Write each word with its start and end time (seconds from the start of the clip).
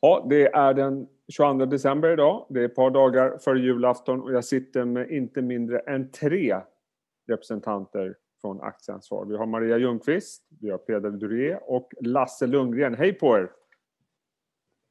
Ja, 0.00 0.26
det 0.30 0.46
är 0.46 0.74
den 0.74 1.08
22 1.28 1.66
december 1.66 2.12
idag. 2.12 2.46
Det 2.48 2.60
är 2.60 2.64
ett 2.64 2.74
par 2.74 2.90
dagar 2.90 3.38
före 3.38 3.58
julafton 3.58 4.22
och 4.22 4.32
jag 4.32 4.44
sitter 4.44 4.84
med 4.84 5.10
inte 5.10 5.42
mindre 5.42 5.78
än 5.78 6.10
tre 6.10 6.60
representanter 7.28 8.16
från 8.40 8.60
Aktieansvar. 8.60 9.24
Vi 9.24 9.36
har 9.36 9.46
Maria 9.46 9.78
Ljungqvist, 9.78 10.48
vi 10.60 10.70
har 10.70 10.78
Peder 10.78 11.10
Duré 11.10 11.58
och 11.62 11.92
Lasse 12.00 12.46
Lundgren. 12.46 12.94
Hej 12.94 13.12
på 13.12 13.36
er! 13.36 13.50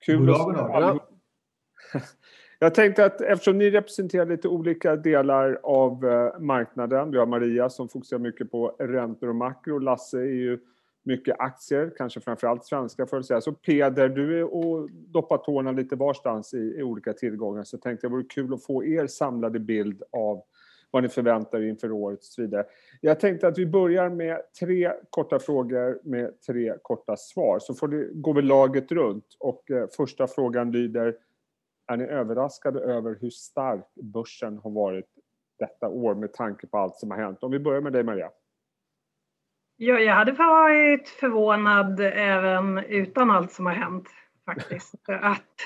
Kul 0.06 0.30
att 0.30 0.38
se 0.38 2.00
Jag 2.60 2.76
tänkte 2.76 3.06
att 3.06 3.22
eftersom 3.22 3.58
ni 3.58 3.70
representerar 3.70 4.26
lite 4.26 4.48
olika 4.48 4.96
delar 4.96 5.60
av 5.64 6.06
eh, 6.06 6.40
marknaden. 6.40 7.12
Vi 7.12 7.18
har 7.18 7.26
Maria 7.26 7.70
som 7.70 7.90
fokuserar 7.90 8.20
mycket 8.20 8.52
på 8.52 8.76
räntor 8.80 9.30
och 9.30 9.36
makro. 9.36 9.80
Lasse 9.80 10.18
är 10.18 10.24
ju 10.24 10.60
mycket 11.08 11.36
aktier, 11.40 11.92
kanske 11.98 12.22
framförallt 12.22 12.66
svenska 12.66 13.06
för 13.06 13.18
att 13.18 13.26
säga. 13.26 13.42
Så 13.42 13.54
Peder, 13.54 14.10
du 14.10 14.40
är 14.40 14.54
och 14.54 14.92
doppar 14.92 15.38
tårna 15.38 15.72
lite 15.72 15.96
varstans 15.96 16.54
i, 16.54 16.58
i 16.58 16.84
olika 16.84 17.14
tillgångar. 17.14 17.64
Så 17.64 17.78
tänkte 17.78 18.06
jag 18.06 18.12
det 18.12 18.16
vore 18.16 18.28
kul 18.28 18.54
att 18.54 18.64
få 18.64 18.86
er 18.86 19.08
samlade 19.08 19.60
bild 19.60 20.04
av 20.12 20.44
vad 20.92 21.04
ni 21.04 21.10
förväntar 21.10 21.60
er 21.62 21.68
inför 21.68 21.92
året 21.92 22.20
och 22.20 22.24
så 22.24 22.42
vidare. 22.42 22.66
Jag 23.02 23.20
tänkte 23.20 23.48
att 23.48 23.58
vi 23.58 23.66
börjar 23.66 24.10
med 24.10 24.42
tre 24.60 24.94
korta 25.10 25.40
frågor 25.40 26.00
med 26.04 26.42
tre 26.42 26.74
korta 26.82 27.18
svar. 27.18 27.60
Så 27.60 27.74
får 27.74 27.88
det, 27.88 28.10
går 28.14 28.34
vi 28.34 28.42
laget 28.42 28.92
runt. 28.92 29.26
Och 29.40 29.72
eh, 29.72 29.88
första 29.98 30.28
frågan 30.28 30.72
lyder 30.72 31.16
är 31.88 31.98
ni 31.98 32.04
överraskade 32.04 32.80
över 32.80 33.18
hur 33.22 33.30
stark 33.30 33.96
börsen 33.96 34.58
har 34.58 34.72
varit 34.72 35.10
detta 35.60 35.90
år 35.90 36.16
med 36.16 36.34
tanke 36.34 36.68
på 36.68 36.78
allt 36.78 36.96
som 36.96 37.12
har 37.12 37.18
hänt? 37.18 37.44
Om 37.44 37.52
vi 37.52 37.60
börjar 37.60 37.82
med 37.82 37.94
dig 37.94 38.04
Maria. 38.04 38.30
Ja, 39.80 40.00
jag 40.00 40.16
hade 40.16 40.32
varit 40.32 41.10
förvånad 41.10 42.00
även 42.00 42.78
utan 42.78 43.32
allt 43.32 43.52
som 43.52 43.66
har 43.66 43.74
hänt 43.74 44.10
faktiskt. 44.46 44.96
att 45.08 45.66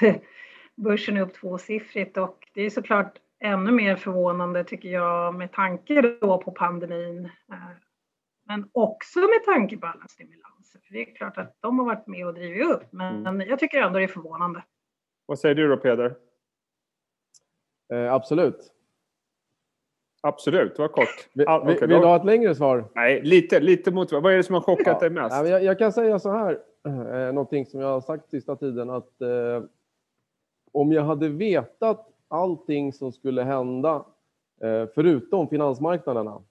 börsen 0.75 1.17
är 1.17 1.21
upp 1.21 1.33
tvåsiffrigt 1.33 2.17
och 2.17 2.49
det 2.53 2.61
är 2.61 2.69
såklart 2.69 3.17
ännu 3.39 3.71
mer 3.71 3.95
förvånande 3.95 4.63
tycker 4.63 4.89
jag 4.89 5.35
med 5.35 5.51
tanke 5.51 6.01
då 6.21 6.37
på 6.37 6.51
pandemin. 6.51 7.25
Eh, 7.25 7.57
men 8.45 8.69
också 8.71 9.19
med 9.19 9.43
tanke 9.45 9.77
på 9.77 9.87
alla 9.87 10.07
stimulanser. 10.07 10.79
För 10.79 10.93
det 10.93 11.01
är 11.01 11.15
klart 11.15 11.37
att 11.37 11.57
de 11.59 11.79
har 11.79 11.85
varit 11.85 12.07
med 12.07 12.27
och 12.27 12.33
drivit 12.33 12.67
upp 12.67 12.91
men 12.91 13.27
mm. 13.27 13.49
jag 13.49 13.59
tycker 13.59 13.81
ändå 13.81 13.99
det 13.99 14.05
är 14.05 14.07
förvånande. 14.07 14.63
Vad 15.25 15.39
säger 15.39 15.55
du 15.55 15.67
då 15.67 15.77
Peder? 15.77 16.15
Eh, 17.93 18.13
absolut. 18.13 18.71
Absolut, 20.21 20.75
det 20.75 20.81
var 20.81 20.89
kort. 20.89 21.29
Vill, 21.33 21.47
All, 21.47 21.61
okay, 21.61 21.87
vill 21.87 21.89
du 21.89 22.05
ha 22.05 22.15
ett 22.15 22.25
längre 22.25 22.55
svar? 22.55 22.85
Nej, 22.95 23.21
lite, 23.23 23.59
lite 23.59 23.91
mot 23.91 24.11
Vad 24.11 24.33
är 24.33 24.37
det 24.37 24.43
som 24.43 24.55
har 24.55 24.61
chockat 24.61 24.87
ja. 24.87 24.99
dig 24.99 25.09
mest? 25.09 25.35
Ja, 25.35 25.47
jag, 25.47 25.63
jag, 25.63 25.79
kan 25.79 25.91
säga 25.91 26.19
så 26.19 26.31
här, 26.31 26.59
eh, 26.85 27.33
någonting 27.33 27.65
som 27.65 27.79
jag 27.79 27.87
har 27.87 28.01
sagt 28.01 28.29
sista 28.29 28.55
tiden, 28.55 28.89
att 28.89 29.21
eh, 29.21 29.63
om 30.71 30.91
jag 30.91 31.03
hade 31.03 31.29
vetat 31.29 32.07
allting 32.27 32.93
som 32.93 33.11
skulle 33.11 33.43
hända, 33.43 34.05
eh, 34.61 34.85
förutom 34.95 35.47
finansmarknaderna, 35.47 36.41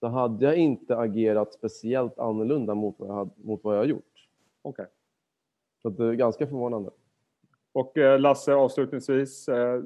så 0.00 0.06
hade 0.06 0.44
jag 0.44 0.56
inte 0.56 0.96
agerat 0.96 1.52
speciellt 1.52 2.18
annorlunda 2.18 2.74
mot 2.74 2.94
vad 2.98 3.08
jag, 3.08 3.14
hade, 3.14 3.30
mot 3.36 3.64
vad 3.64 3.74
jag 3.74 3.80
har 3.80 3.86
gjort. 3.86 4.28
Okej. 4.62 4.82
Okay. 4.82 4.92
Så 5.82 5.88
det 5.88 6.04
är 6.04 6.12
ganska 6.12 6.46
förvånande. 6.46 6.90
Och 7.72 7.98
eh, 7.98 8.20
Lasse, 8.20 8.54
avslutningsvis, 8.54 9.48
eh, 9.48 9.80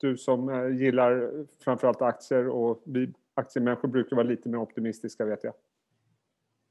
du 0.00 0.16
som 0.16 0.48
eh, 0.48 0.76
gillar 0.76 1.30
framförallt 1.64 2.02
aktier 2.02 2.48
och 2.48 2.82
vi 2.86 3.12
aktiemänniskor 3.34 3.88
brukar 3.88 4.16
vara 4.16 4.26
lite 4.26 4.48
mer 4.48 4.58
optimistiska 4.58 5.24
vet 5.24 5.44
jag. 5.44 5.54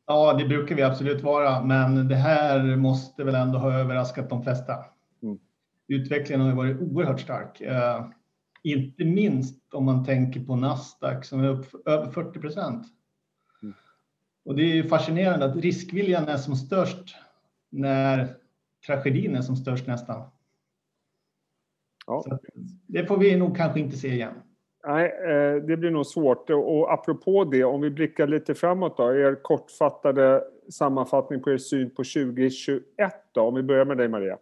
Ja, 0.08 0.34
det 0.34 0.46
brukar 0.46 0.76
vi 0.76 0.84
absolut 0.84 1.24
vara, 1.24 1.64
men 1.64 2.08
det 2.08 2.16
här 2.16 2.76
måste 2.76 3.24
väl 3.24 3.36
ändå 3.36 3.58
ha 3.58 3.74
överraskat 3.74 4.30
de 4.30 4.44
flesta. 4.44 4.74
Mm. 5.24 5.40
Utvecklingen 5.88 6.48
har 6.48 6.56
varit 6.56 6.82
oerhört 6.82 7.20
stark. 7.20 7.62
inte 8.64 9.06
minst 9.06 9.74
om 9.74 9.86
man 9.86 10.06
tänker 10.06 10.40
på 10.40 10.56
Nasdaq 10.56 11.26
som 11.26 11.44
är 11.44 11.50
upp 11.50 11.88
över 11.88 12.12
40 12.12 12.40
procent. 12.40 12.86
Mm. 13.64 13.76
Och 14.46 14.56
det 14.56 14.64
är 14.64 14.76
ju 14.76 14.88
fascinerande 14.88 15.46
att 15.46 15.56
riskviljan 15.56 16.28
är 16.28 16.38
som 16.38 16.56
störst 16.56 17.16
när 17.70 18.38
tragedin 18.86 19.36
är 19.36 19.42
som 19.42 19.56
störst 19.56 19.88
nästan. 19.88 20.30
Ja. 22.08 22.24
det 22.88 23.06
får 23.06 23.18
vi 23.18 23.36
nog 23.36 23.58
kanske 23.58 23.80
inte 23.80 23.98
se 23.98 24.08
igen. 24.08 24.34
Nej, 24.88 25.06
eh, 25.06 25.56
det 25.56 25.78
blir 25.78 25.92
nog 25.92 26.06
svårt. 26.06 26.50
Och 26.50 26.94
apropå 26.94 27.44
det, 27.44 27.64
om 27.64 27.82
vi 27.82 27.90
blickar 27.90 28.28
lite 28.28 28.56
framåt 28.56 28.98
då. 28.98 29.04
Er 29.04 29.36
kortfattade 29.36 30.44
sammanfattning 30.70 31.44
på 31.44 31.52
er 31.52 31.58
syn 31.58 31.90
på 31.90 32.04
2021 32.04 32.82
då? 33.32 33.42
Om 33.42 33.56
vi 33.56 33.64
börjar 33.64 33.86
med 33.86 33.98
dig 33.98 34.08
Maria. 34.08 34.38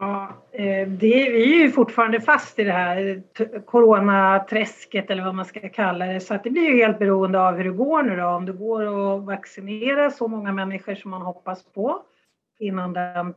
Ja, 0.00 0.28
eh, 0.52 0.88
det, 0.88 1.30
vi 1.30 1.60
är 1.60 1.62
ju 1.62 1.70
fortfarande 1.70 2.20
fast 2.20 2.58
i 2.58 2.64
det 2.64 2.72
här 2.72 3.22
coronaträsket 3.66 5.10
eller 5.10 5.24
vad 5.24 5.34
man 5.34 5.44
ska 5.44 5.68
kalla 5.68 6.06
det. 6.06 6.20
Så 6.20 6.34
att 6.34 6.44
det 6.44 6.50
blir 6.50 6.62
ju 6.62 6.76
helt 6.76 6.98
beroende 6.98 7.40
av 7.48 7.56
hur 7.56 7.64
det 7.64 7.70
går 7.70 8.02
nu 8.02 8.16
då. 8.16 8.26
Om 8.26 8.46
det 8.46 8.52
går 8.52 8.82
att 8.82 9.24
vaccinera 9.24 10.10
så 10.10 10.28
många 10.28 10.52
människor 10.52 10.94
som 10.94 11.10
man 11.10 11.22
hoppas 11.22 11.64
på 11.64 12.02
inom 12.58 12.92
den 12.92 13.34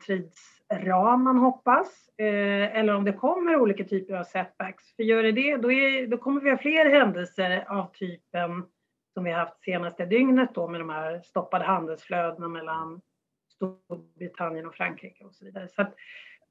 ram 0.73 1.23
man 1.23 1.37
hoppas. 1.37 2.09
Eh, 2.17 2.77
eller 2.77 2.95
om 2.95 3.03
det 3.03 3.13
kommer 3.13 3.55
olika 3.55 3.83
typer 3.83 4.13
av 4.13 4.23
setbacks. 4.23 4.95
För 4.95 5.03
gör 5.03 5.23
det 5.23 5.31
det, 5.31 5.57
då, 5.57 5.71
är, 5.71 6.07
då 6.07 6.17
kommer 6.17 6.41
vi 6.41 6.49
ha 6.49 6.57
fler 6.57 6.89
händelser 6.89 7.65
av 7.67 7.91
typen 7.91 8.65
som 9.13 9.23
vi 9.23 9.31
har 9.31 9.39
haft 9.39 9.63
senaste 9.63 10.05
dygnet 10.05 10.49
då 10.53 10.67
med 10.67 10.81
de 10.81 10.89
här 10.89 11.21
stoppade 11.21 11.65
handelsflödena 11.65 12.47
mellan 12.47 13.01
Storbritannien 13.49 14.65
och 14.67 14.75
Frankrike 14.75 15.23
och 15.23 15.35
så 15.35 15.45
vidare. 15.45 15.67
Så 15.67 15.81
att, 15.81 15.93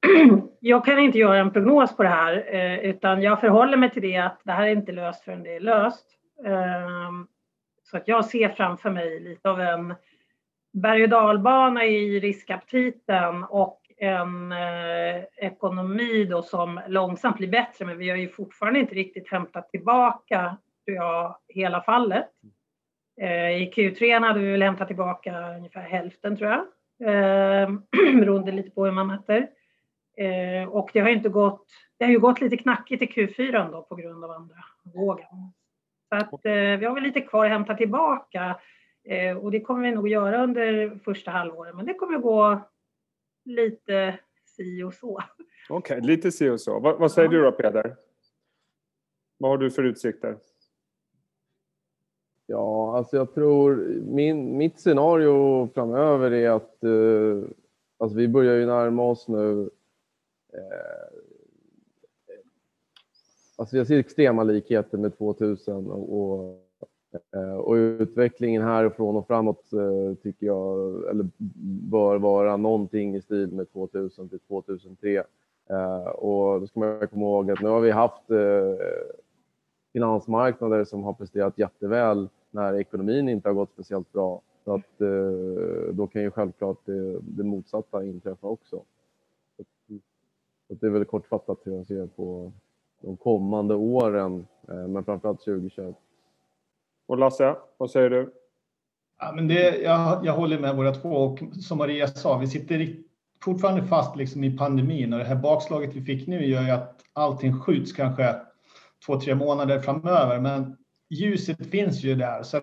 jag 0.60 0.84
kan 0.84 0.98
inte 0.98 1.18
göra 1.18 1.38
en 1.38 1.52
prognos 1.52 1.96
på 1.96 2.02
det 2.02 2.08
här 2.08 2.54
eh, 2.54 2.78
utan 2.78 3.22
jag 3.22 3.40
förhåller 3.40 3.76
mig 3.76 3.90
till 3.90 4.02
det 4.02 4.16
att 4.16 4.40
det 4.44 4.52
här 4.52 4.66
är 4.66 4.70
inte 4.70 4.92
löst 4.92 5.24
förrän 5.24 5.42
det 5.42 5.56
är 5.56 5.60
löst. 5.60 6.06
Ehm, 6.44 7.26
så 7.82 7.96
att 7.96 8.08
jag 8.08 8.24
ser 8.24 8.48
framför 8.48 8.90
mig 8.90 9.20
lite 9.20 9.50
av 9.50 9.60
en 9.60 9.94
berg 10.72 11.02
och 11.02 11.08
dalbana 11.08 11.84
i 11.84 12.20
riskaptiten 12.20 13.44
och 13.44 13.81
en 14.02 14.52
eh, 14.52 15.24
ekonomi 15.36 16.24
då 16.24 16.42
som 16.42 16.80
långsamt 16.88 17.36
blir 17.36 17.48
bättre, 17.48 17.84
men 17.84 17.98
vi 17.98 18.10
har 18.10 18.16
ju 18.16 18.28
fortfarande 18.28 18.80
inte 18.80 18.94
riktigt 18.94 19.30
hämtat 19.30 19.68
tillbaka 19.70 20.56
tror 20.84 20.96
jag, 20.96 21.36
hela 21.48 21.82
fallet. 21.82 22.28
Eh, 23.20 23.62
I 23.62 23.72
Q3 23.76 24.20
hade 24.20 24.40
vi 24.40 24.52
väl 24.52 24.62
hämtat 24.62 24.88
tillbaka 24.88 25.56
ungefär 25.56 25.80
hälften 25.80 26.36
tror 26.36 26.50
jag, 26.50 26.60
eh, 27.08 27.70
beroende 28.20 28.52
lite 28.52 28.70
på 28.70 28.84
hur 28.84 28.92
man 28.92 29.06
mäter. 29.06 29.48
Eh, 30.16 30.68
och 30.68 30.90
det 30.92 31.00
har 31.00 31.08
inte 31.08 31.28
gått, 31.28 31.66
det 31.98 32.04
har 32.04 32.12
ju 32.12 32.18
gått 32.18 32.40
lite 32.40 32.56
knackigt 32.56 33.02
i 33.02 33.06
Q4 33.06 33.72
då 33.72 33.82
på 33.82 33.94
grund 33.94 34.24
av 34.24 34.30
andra 34.30 34.56
vågen. 34.94 35.52
Så 36.08 36.16
att 36.16 36.44
eh, 36.44 36.52
vi 36.52 36.84
har 36.84 36.94
väl 36.94 37.02
lite 37.02 37.20
kvar 37.20 37.44
att 37.44 37.50
hämta 37.50 37.74
tillbaka 37.74 38.56
eh, 39.04 39.36
och 39.36 39.50
det 39.50 39.60
kommer 39.60 39.82
vi 39.82 39.94
nog 39.94 40.08
göra 40.08 40.42
under 40.42 40.98
första 41.04 41.30
halvåret, 41.30 41.74
men 41.74 41.86
det 41.86 41.94
kommer 41.94 42.16
att 42.16 42.22
gå 42.22 42.60
lite 43.44 44.18
si 44.44 44.82
och 44.82 44.94
så. 44.94 45.18
Okej, 45.68 45.98
okay, 45.98 46.00
lite 46.08 46.32
si 46.32 46.48
och 46.48 46.60
så. 46.60 46.78
Vad, 46.78 46.98
vad 46.98 47.12
säger 47.12 47.28
ja. 47.28 47.38
du 47.38 47.42
då 47.42 47.52
Peder? 47.52 47.96
Vad 49.38 49.50
har 49.50 49.58
du 49.58 49.70
för 49.70 49.82
utsikter? 49.82 50.36
Ja, 52.46 52.96
alltså 52.96 53.16
jag 53.16 53.34
tror 53.34 53.76
min, 54.06 54.56
mitt 54.56 54.80
scenario 54.80 55.68
framöver 55.74 56.30
är 56.30 56.50
att 56.50 56.84
eh, 56.84 57.50
alltså 57.98 58.16
vi 58.16 58.28
börjar 58.28 58.56
ju 58.56 58.66
närma 58.66 59.02
oss 59.02 59.28
nu. 59.28 59.70
Eh, 60.52 61.18
alltså 63.56 63.76
jag 63.76 63.86
ser 63.86 63.98
extrema 63.98 64.42
likheter 64.42 64.98
med 64.98 65.18
2000 65.18 65.90
och, 65.90 66.20
och 66.20 66.61
Eh, 67.14 67.54
och 67.54 67.74
utvecklingen 67.74 68.62
härifrån 68.62 69.16
och 69.16 69.26
framåt 69.26 69.72
eh, 69.72 70.14
tycker 70.22 70.46
jag 70.46 70.78
eller 71.10 71.28
bör 71.90 72.18
vara 72.18 72.56
någonting 72.56 73.16
i 73.16 73.22
stil 73.22 73.52
med 73.52 73.72
2000 73.72 74.28
till 74.28 74.38
2003. 74.38 75.24
Eh, 75.70 76.06
och 76.06 76.60
då 76.60 76.66
ska 76.66 76.80
man 76.80 77.08
komma 77.08 77.22
ihåg 77.26 77.50
att 77.50 77.60
nu 77.60 77.68
har 77.68 77.80
vi 77.80 77.90
haft 77.90 78.22
finansmarknader 79.92 80.84
som 80.84 81.02
har 81.02 81.12
presterat 81.12 81.58
jätteväl 81.58 82.28
när 82.50 82.74
ekonomin 82.74 83.28
inte 83.28 83.48
har 83.48 83.54
gått 83.54 83.72
speciellt 83.72 84.12
bra. 84.12 84.40
Så 84.64 84.74
att 84.74 84.98
då 85.90 86.06
kan 86.06 86.22
ju 86.22 86.30
självklart 86.30 86.78
det, 86.84 87.18
det 87.20 87.44
motsatta 87.44 88.04
inträffa 88.04 88.46
också. 88.46 88.82
Så 90.68 90.74
det 90.74 90.86
är 90.86 90.90
väl 90.90 91.04
kortfattat 91.04 91.58
hur 91.64 91.76
jag 91.76 91.86
ser 91.86 92.06
på 92.06 92.52
de 93.00 93.16
kommande 93.16 93.74
åren, 93.74 94.46
men 94.66 95.04
framförallt 95.04 95.44
2021. 95.44 95.96
Och 97.06 97.18
Lasse, 97.18 97.56
vad 97.76 97.90
säger 97.90 98.10
du? 98.10 98.32
Ja, 99.18 99.32
men 99.32 99.48
det, 99.48 99.76
jag, 99.76 100.26
jag 100.26 100.32
håller 100.32 100.58
med 100.58 100.76
båda 100.76 100.94
två 100.94 101.08
och 101.08 101.38
som 101.52 101.78
Maria 101.78 102.06
sa, 102.06 102.38
vi 102.38 102.46
sitter 102.46 102.96
fortfarande 103.44 103.82
fast 103.82 104.16
liksom 104.16 104.44
i 104.44 104.58
pandemin 104.58 105.12
och 105.12 105.18
det 105.18 105.24
här 105.24 105.36
bakslaget 105.36 105.94
vi 105.94 106.02
fick 106.02 106.26
nu 106.26 106.46
gör 106.46 106.62
ju 106.62 106.70
att 106.70 107.00
allting 107.12 107.60
skjuts 107.60 107.92
kanske 107.92 108.36
två, 109.06 109.20
tre 109.20 109.34
månader 109.34 109.80
framöver. 109.80 110.40
Men 110.40 110.76
ljuset 111.10 111.66
finns 111.70 112.02
ju 112.02 112.14
där. 112.14 112.42
Så 112.42 112.60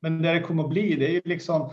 men 0.00 0.22
det 0.22 0.32
det 0.32 0.40
kommer 0.40 0.64
att 0.64 0.70
bli, 0.70 0.96
det 0.96 1.06
är 1.06 1.12
ju 1.12 1.22
liksom 1.24 1.72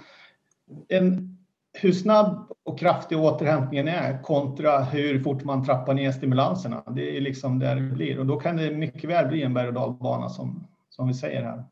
en, 0.87 1.37
hur 1.73 1.91
snabb 1.91 2.51
och 2.63 2.79
kraftig 2.79 3.17
återhämtningen 3.17 3.87
är 3.87 4.23
kontra 4.23 4.79
hur 4.79 5.23
fort 5.23 5.43
man 5.43 5.65
trappar 5.65 5.93
ner 5.93 6.11
stimulanserna. 6.11 6.83
Det 6.87 7.17
är 7.17 7.21
liksom 7.21 7.59
där 7.59 7.75
det 7.75 7.81
blir 7.81 8.19
och 8.19 8.25
då 8.25 8.39
kan 8.39 8.57
det 8.57 8.71
mycket 8.71 9.09
väl 9.09 9.27
bli 9.27 9.43
en 9.43 9.53
berg 9.53 9.67
och 9.67 9.73
dalbana 9.73 10.29
som, 10.29 10.67
som 10.99 11.07
vi 11.07 11.13
säger 11.13 11.43
här. 11.43 11.63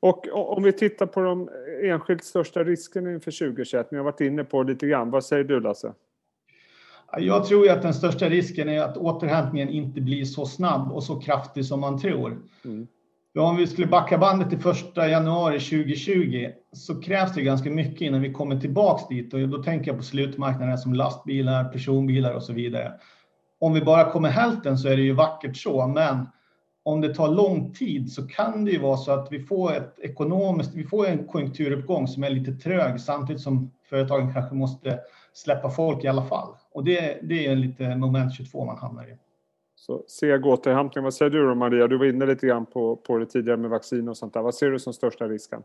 Och 0.00 0.28
om 0.56 0.62
vi 0.62 0.72
tittar 0.72 1.06
på 1.06 1.20
de 1.20 1.50
enskilt 1.82 2.24
största 2.24 2.64
riskerna 2.64 3.12
inför 3.12 3.30
2021, 3.30 3.90
ni 3.90 3.98
har 3.98 4.04
varit 4.04 4.20
inne 4.20 4.44
på 4.44 4.62
lite 4.62 4.86
grann. 4.86 5.10
Vad 5.10 5.24
säger 5.24 5.44
du 5.44 5.60
Lasse? 5.60 5.92
Jag 7.18 7.46
tror 7.46 7.70
att 7.70 7.82
den 7.82 7.94
största 7.94 8.28
risken 8.28 8.68
är 8.68 8.80
att 8.80 8.96
återhämtningen 8.96 9.68
inte 9.68 10.00
blir 10.00 10.24
så 10.24 10.46
snabb 10.46 10.92
och 10.92 11.04
så 11.04 11.20
kraftig 11.20 11.64
som 11.64 11.80
man 11.80 12.00
tror. 12.00 12.38
Mm. 12.64 12.86
Om 13.38 13.56
vi 13.56 13.66
skulle 13.66 13.86
backa 13.86 14.18
bandet 14.18 14.50
till 14.50 14.58
första 14.58 15.08
januari 15.08 15.60
2020 15.60 16.50
så 16.72 17.00
krävs 17.00 17.34
det 17.34 17.42
ganska 17.42 17.70
mycket 17.70 18.00
innan 18.00 18.20
vi 18.20 18.32
kommer 18.32 18.60
tillbaks 18.60 19.08
dit 19.08 19.34
och 19.34 19.48
då 19.48 19.62
tänker 19.62 19.90
jag 19.90 19.96
på 19.96 20.04
slutmarknaden 20.04 20.78
som 20.78 20.94
lastbilar, 20.94 21.64
personbilar 21.64 22.34
och 22.34 22.42
så 22.42 22.52
vidare. 22.52 22.92
Om 23.58 23.74
vi 23.74 23.80
bara 23.80 24.10
kommer 24.10 24.28
hälften 24.28 24.78
så 24.78 24.88
är 24.88 24.96
det 24.96 25.02
ju 25.02 25.12
vackert 25.12 25.56
så, 25.56 25.86
men 25.86 26.26
om 26.84 27.00
det 27.00 27.14
tar 27.14 27.28
lång 27.28 27.72
tid 27.72 28.12
så 28.12 28.28
kan 28.28 28.64
det 28.64 28.70
ju 28.70 28.78
vara 28.78 28.96
så 28.96 29.12
att 29.12 29.32
vi 29.32 29.40
får 29.40 29.72
ett 29.72 29.98
ekonomiskt, 29.98 30.74
vi 30.74 30.84
får 30.84 31.06
en 31.06 31.26
konjunkturuppgång 31.26 32.08
som 32.08 32.24
är 32.24 32.30
lite 32.30 32.52
trög 32.52 33.00
samtidigt 33.00 33.42
som 33.42 33.70
företagen 33.90 34.32
kanske 34.32 34.54
måste 34.54 34.98
släppa 35.32 35.70
folk 35.70 36.04
i 36.04 36.08
alla 36.08 36.24
fall. 36.24 36.48
Och 36.72 36.84
det, 36.84 37.18
det 37.22 37.46
är 37.46 37.56
lite 37.56 37.96
moment 37.96 38.34
22 38.34 38.64
man 38.64 38.78
hamnar 38.78 39.04
i. 39.04 39.16
Så 39.76 40.04
seg 40.08 40.46
återhämtning. 40.46 41.04
Vad 41.04 41.14
säger 41.14 41.30
du 41.30 41.46
då 41.46 41.54
Maria? 41.54 41.86
Du 41.86 41.98
var 41.98 42.06
inne 42.06 42.26
lite 42.26 42.46
grann 42.46 42.66
på, 42.66 42.96
på 42.96 43.18
det 43.18 43.26
tidigare 43.26 43.56
med 43.56 43.70
vaccin 43.70 44.08
och 44.08 44.16
sånt 44.16 44.34
där. 44.34 44.42
Vad 44.42 44.54
ser 44.54 44.70
du 44.70 44.78
som 44.78 44.92
största 44.92 45.28
risken? 45.28 45.62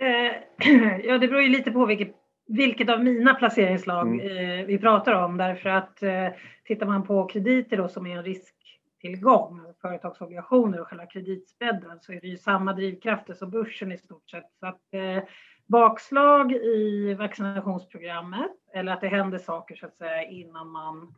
Eh, 0.00 0.68
ja, 1.04 1.18
det 1.18 1.28
beror 1.28 1.42
ju 1.42 1.48
lite 1.48 1.70
på 1.70 1.86
vilket, 1.86 2.14
vilket 2.46 2.90
av 2.90 3.04
mina 3.04 3.34
placeringslag 3.34 4.06
mm. 4.06 4.60
eh, 4.60 4.66
vi 4.66 4.78
pratar 4.78 5.12
om. 5.12 5.36
Därför 5.36 5.68
att 5.68 6.02
eh, 6.02 6.28
tittar 6.64 6.86
man 6.86 7.06
på 7.06 7.26
krediter 7.26 7.76
då 7.76 7.88
som 7.88 8.06
är 8.06 8.16
en 8.16 8.24
risktillgång, 8.24 9.60
företagsobligationer 9.82 10.80
och 10.80 10.88
själva 10.88 11.06
kreditspreaden 11.06 12.00
så 12.00 12.12
är 12.12 12.20
det 12.20 12.28
ju 12.28 12.36
samma 12.36 12.72
drivkrafter 12.72 13.34
som 13.34 13.50
börsen 13.50 13.92
i 13.92 13.98
stort 13.98 14.30
sett. 14.30 14.52
Så 14.60 14.66
att, 14.66 14.94
eh, 14.94 15.24
bakslag 15.66 16.52
i 16.52 17.14
vaccinationsprogrammet 17.14 18.52
eller 18.74 18.92
att 18.92 19.00
det 19.00 19.08
händer 19.08 19.38
saker 19.38 19.76
så 19.76 19.86
att 19.86 19.96
säga 19.96 20.22
innan 20.22 20.68
man 20.68 21.14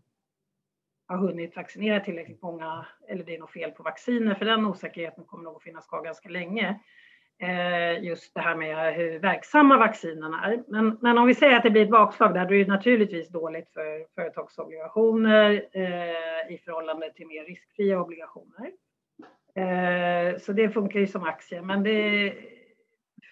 har 1.06 1.16
hunnit 1.16 1.56
vaccinera 1.56 2.00
tillräckligt 2.00 2.42
många 2.42 2.86
eller 3.08 3.24
det 3.24 3.34
är 3.34 3.38
något 3.38 3.52
fel 3.52 3.70
på 3.70 3.82
vacciner 3.82 4.34
för 4.34 4.44
den 4.44 4.66
osäkerheten 4.66 5.24
kommer 5.24 5.44
nog 5.44 5.56
att 5.56 5.62
finnas 5.62 5.86
kvar 5.86 6.04
ganska 6.04 6.28
länge. 6.28 6.80
Eh, 7.42 8.04
just 8.04 8.34
det 8.34 8.40
här 8.40 8.54
med 8.54 8.94
hur 8.94 9.18
verksamma 9.18 9.78
vaccinerna 9.78 10.44
är. 10.44 10.62
Men, 10.68 10.98
men 11.00 11.18
om 11.18 11.26
vi 11.26 11.34
säger 11.34 11.56
att 11.56 11.62
det 11.62 11.70
blir 11.70 11.82
ett 11.82 11.90
bakslag 11.90 12.34
där, 12.34 12.46
då 12.46 12.54
är 12.54 12.58
det 12.58 12.72
naturligtvis 12.72 13.28
dåligt 13.28 13.72
för 13.72 14.06
företagsobligationer 14.14 15.50
eh, 15.72 16.54
i 16.54 16.60
förhållande 16.64 17.12
till 17.12 17.26
mer 17.26 17.44
riskfria 17.44 18.00
obligationer. 18.00 18.70
Eh, 19.54 20.38
så 20.38 20.52
det 20.52 20.70
funkar 20.70 21.00
ju 21.00 21.06
som 21.06 21.24
aktier, 21.24 21.62
men 21.62 21.82
det, 21.82 22.34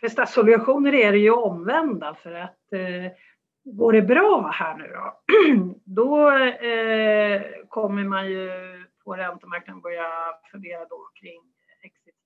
för 0.00 0.08
statsobligationer 0.08 0.94
är 0.94 1.12
det 1.12 1.19
ju 1.19 1.31
omvända 1.31 2.14
för 2.14 2.32
att 2.32 2.72
eh, 2.72 3.12
går 3.64 3.93
det 3.93 4.02
bra 4.02 4.50
här 4.54 4.76
nu 4.76 4.88
då, 4.88 5.14
då 5.84 6.31
eh, 6.38 7.43
kommer 7.69 8.04
man 8.04 8.31
ju 8.31 8.50
på 9.04 9.14
räntemarknaden 9.14 9.81
börja 9.81 10.08
fundera 10.52 10.84
då 10.84 11.08
kring 11.20 11.43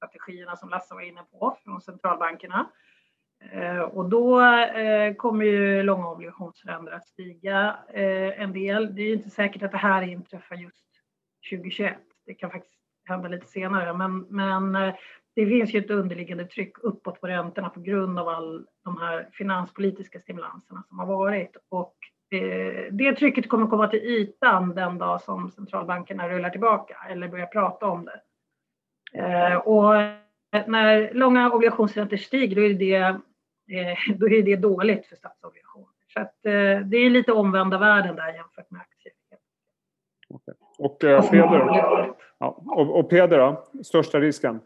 strategierna 0.08 0.56
som 0.56 0.69
Lasse 0.69 0.94
var 0.94 1.00
inne 1.02 1.22
på 1.32 1.56
från 1.64 1.81
centralbankerna. 1.81 2.70
Eh, 3.52 3.81
och 3.81 4.08
då 4.08 4.40
eh, 4.43 5.14
kommer 5.14 5.44
ju 5.44 5.82
långa 5.82 6.08
obligationsräntor 6.08 6.93
att 6.93 7.06
stiga 7.06 7.76
eh, 7.94 8.43
en 8.43 8.52
del. 8.52 8.94
Det 8.94 9.02
är 9.02 9.06
ju 9.06 9.14
inte 9.14 9.31
säkert 9.31 9.62
att 9.62 9.72
det 9.72 9.78
här 9.78 10.02
inträffar 10.02 10.56
just 10.56 10.87
2021. 11.50 11.96
Det 12.26 12.34
kan 12.34 12.50
faktiskt 12.50 12.78
hända 13.04 13.28
lite 13.28 13.46
senare, 13.46 13.93
men, 13.93 14.20
men 14.20 14.76
eh, 14.76 14.94
det 15.34 15.46
finns 15.46 15.75
ju 15.75 15.78
ett 15.78 15.90
underliggande 15.90 16.44
tryck 16.44 16.78
uppåt 16.78 17.20
på 17.20 17.26
räntorna 17.26 17.69
på 17.69 17.81
grund 17.81 18.19
av 18.19 18.28
all 18.28 18.66
de 18.84 18.99
här 18.99 19.28
finanspolitiska 19.32 20.20
stimulanserna 20.20 20.82
som 20.88 20.99
har 20.99 21.06
varit. 21.06 21.56
Och 21.69 21.94
eh, 22.31 22.93
det 22.93 23.12
trycket 23.12 23.49
kommer 23.49 23.66
komma 23.66 23.88
till 23.88 24.00
ytan 24.00 24.75
den 24.75 24.99
dag 24.99 25.20
som 25.20 25.50
centralbankerna 25.50 26.28
rullar 26.28 26.50
tillbaka 26.50 26.96
eller 27.10 27.28
börjar 27.28 27.46
prata 27.46 27.87
om 27.87 28.04
det. 28.04 28.20
Eh, 29.12 29.56
och 29.56 29.93
när 30.67 31.14
långa 31.14 31.53
obligationsräntor 31.53 32.17
stiger 32.17 32.56
då 32.56 32.62
är 32.62 32.75
det, 32.75 32.94
eh, 32.97 34.17
då 34.19 34.29
är 34.29 34.43
det 34.43 34.56
dåligt 34.56 35.06
för 35.06 35.17
statsobligationer. 35.17 35.87
Så 36.14 36.20
att, 36.20 36.35
det 36.85 36.97
är 36.97 37.11
lite 37.11 37.32
omvända 37.32 37.79
världen 37.79 38.17
där 38.17 38.35
jämfört 38.35 38.70
med 38.70 38.81
aktier. 38.81 39.14
Okay. 40.29 40.55
Och, 40.79 40.99
Peder, 40.99 42.14
ja, 42.38 42.62
och, 42.67 42.99
och 42.99 43.11
Peder 43.11 43.38
då? 43.38 43.64
Största 43.82 44.20
risken? 44.20 44.61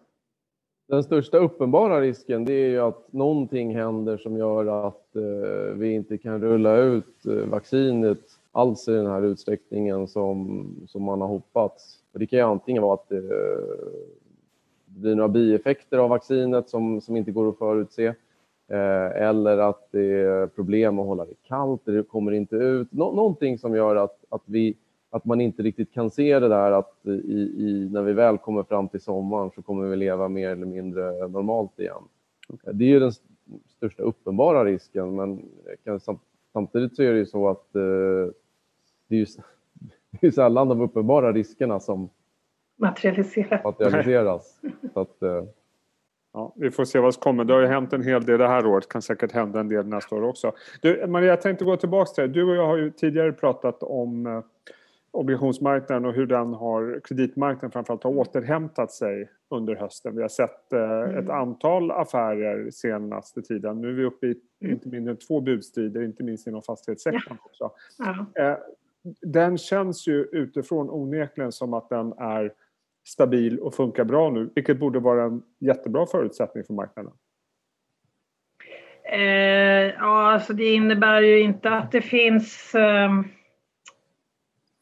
Den 0.88 1.04
största 1.04 1.38
uppenbara 1.38 2.00
risken 2.00 2.44
det 2.44 2.52
är 2.52 2.68
ju 2.68 2.80
att 2.80 3.12
någonting 3.12 3.76
händer 3.76 4.16
som 4.16 4.36
gör 4.36 4.86
att 4.86 5.16
eh, 5.16 5.74
vi 5.74 5.92
inte 5.92 6.18
kan 6.18 6.40
rulla 6.40 6.76
ut 6.76 7.26
eh, 7.26 7.34
vaccinet 7.34 8.18
alls 8.52 8.88
i 8.88 8.92
den 8.92 9.06
här 9.06 9.22
utsträckningen 9.22 10.08
som, 10.08 10.66
som 10.88 11.02
man 11.02 11.20
har 11.20 11.28
hoppats. 11.28 11.98
För 12.12 12.18
det 12.18 12.26
kan 12.26 12.38
ju 12.38 12.44
antingen 12.44 12.82
vara 12.82 12.94
att 12.94 13.08
det, 13.08 13.22
det 14.96 15.00
blir 15.00 15.14
några 15.14 15.28
bieffekter 15.28 15.98
av 15.98 16.10
vaccinet 16.10 16.68
som, 16.68 17.00
som 17.00 17.16
inte 17.16 17.30
går 17.30 17.48
att 17.48 17.58
förutse. 17.58 18.06
Eh, 18.68 19.22
eller 19.22 19.58
att 19.58 19.88
det 19.90 20.12
är 20.12 20.46
problem 20.46 20.98
att 20.98 21.06
hålla 21.06 21.24
det 21.24 21.34
kallt, 21.42 21.80
det 21.84 22.08
kommer 22.08 22.32
inte 22.32 22.56
ut. 22.56 22.92
Nå 22.92 23.12
någonting 23.12 23.58
som 23.58 23.74
gör 23.74 23.96
att, 23.96 24.24
att 24.28 24.42
vi 24.44 24.76
att 25.10 25.24
man 25.24 25.40
inte 25.40 25.62
riktigt 25.62 25.92
kan 25.92 26.10
se 26.10 26.38
det 26.38 26.48
där 26.48 26.72
att 26.72 27.06
i, 27.06 27.10
i, 27.10 27.88
när 27.92 28.02
vi 28.02 28.12
väl 28.12 28.38
kommer 28.38 28.62
fram 28.62 28.88
till 28.88 29.00
sommaren 29.00 29.50
så 29.54 29.62
kommer 29.62 29.86
vi 29.86 29.96
leva 29.96 30.28
mer 30.28 30.50
eller 30.50 30.66
mindre 30.66 31.28
normalt 31.28 31.78
igen. 31.80 32.02
Det 32.72 32.84
är 32.84 32.88
ju 32.88 33.00
den 33.00 33.12
största 33.76 34.02
uppenbara 34.02 34.64
risken, 34.64 35.14
men 35.14 35.42
kan, 35.84 36.00
samtidigt 36.52 36.96
så 36.96 37.02
är 37.02 37.12
det 37.12 37.18
ju 37.18 37.26
så 37.26 37.48
att 37.48 37.74
eh, 37.74 38.32
det 39.08 39.16
är 39.16 39.18
ju 39.18 39.26
det 40.20 40.26
är 40.26 40.30
sällan 40.30 40.68
de 40.68 40.80
uppenbara 40.80 41.32
riskerna 41.32 41.80
som 41.80 42.08
materialiseras. 42.76 43.64
materialiseras. 43.64 44.60
så 44.94 45.00
att, 45.00 45.22
eh, 45.22 45.44
Ja, 46.36 46.52
vi 46.56 46.70
får 46.70 46.84
se 46.84 46.98
vad 46.98 47.14
som 47.14 47.20
kommer. 47.20 47.44
Det 47.44 47.52
har 47.52 47.60
ju 47.60 47.66
hänt 47.66 47.92
en 47.92 48.02
hel 48.02 48.24
del 48.24 48.38
det 48.38 48.48
här 48.48 48.66
året. 48.66 48.88
kan 48.88 49.02
säkert 49.02 49.32
hända 49.32 49.60
en 49.60 49.68
del 49.68 49.86
nästa 49.86 50.14
år 50.14 50.22
också. 50.22 50.52
Du, 50.80 51.06
Maria, 51.06 51.28
jag 51.28 51.40
tänkte 51.40 51.64
gå 51.64 51.76
tillbaka 51.76 52.12
till 52.12 52.22
dig. 52.22 52.32
Du 52.32 52.50
och 52.50 52.56
jag 52.56 52.66
har 52.66 52.76
ju 52.76 52.90
tidigare 52.90 53.32
pratat 53.32 53.82
om 53.82 54.26
eh, 54.26 54.40
obligationsmarknaden 55.10 56.04
och 56.04 56.12
hur 56.12 56.26
den 56.26 56.54
har, 56.54 57.00
kreditmarknaden 57.04 57.70
framförallt 57.70 58.02
har 58.02 58.10
återhämtat 58.10 58.92
sig 58.92 59.30
under 59.48 59.74
hösten. 59.74 60.16
Vi 60.16 60.22
har 60.22 60.28
sett 60.28 60.72
eh, 60.72 60.80
mm. 60.80 61.16
ett 61.16 61.30
antal 61.30 61.90
affärer 61.90 62.70
senaste 62.70 63.42
tiden. 63.42 63.80
Nu 63.80 63.88
är 63.88 63.92
vi 63.92 64.04
uppe 64.04 64.26
i 64.26 64.34
mm. 64.60 64.74
inte 64.74 64.88
mindre 64.88 65.10
än 65.10 65.18
två 65.18 65.40
budstrider, 65.40 66.02
inte 66.02 66.22
minst 66.22 66.46
inom 66.46 66.62
fastighetssektorn 66.62 67.36
också. 67.44 67.70
Ja. 67.98 68.42
Eh, 68.42 68.58
den 69.22 69.58
känns 69.58 70.08
ju 70.08 70.22
utifrån 70.32 70.90
onekligen 70.90 71.52
som 71.52 71.74
att 71.74 71.88
den 71.88 72.12
är 72.12 72.52
stabil 73.06 73.58
och 73.58 73.74
funkar 73.74 74.04
bra 74.04 74.30
nu, 74.30 74.50
vilket 74.54 74.78
borde 74.78 75.00
vara 75.00 75.24
en 75.24 75.42
jättebra 75.60 76.06
förutsättning 76.06 76.64
för 76.64 76.74
marknaden. 76.74 77.12
Eh, 79.12 79.94
ja, 79.98 80.32
alltså 80.32 80.52
det 80.52 80.74
innebär 80.74 81.20
ju 81.20 81.40
inte 81.40 81.70
att 81.70 81.92
det 81.92 82.02
finns 82.02 82.74
eh, 82.74 83.10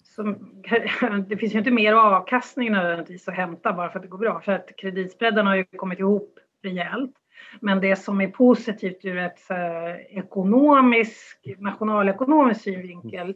som, 0.04 0.38
det 1.28 1.36
finns 1.36 1.54
ju 1.54 1.58
inte 1.58 1.70
mer 1.70 1.92
avkastning 1.92 2.72
nödvändigtvis 2.72 3.28
att 3.28 3.34
hämta 3.34 3.72
bara 3.72 3.90
för 3.90 3.98
att 3.98 4.02
det 4.02 4.08
går 4.08 4.18
bra. 4.18 4.40
För 4.40 4.52
att 4.52 4.76
kreditspreaden 4.76 5.46
har 5.46 5.56
ju 5.56 5.64
kommit 5.64 5.98
ihop 5.98 6.38
rejält. 6.62 7.14
Men 7.60 7.80
det 7.80 7.96
som 7.96 8.20
är 8.20 8.28
positivt 8.28 9.04
ur 9.04 9.18
ett 9.18 9.50
eh, 9.50 10.18
ekonomisk, 10.18 11.38
nationalekonomisk 11.58 12.60
synvinkel 12.60 13.34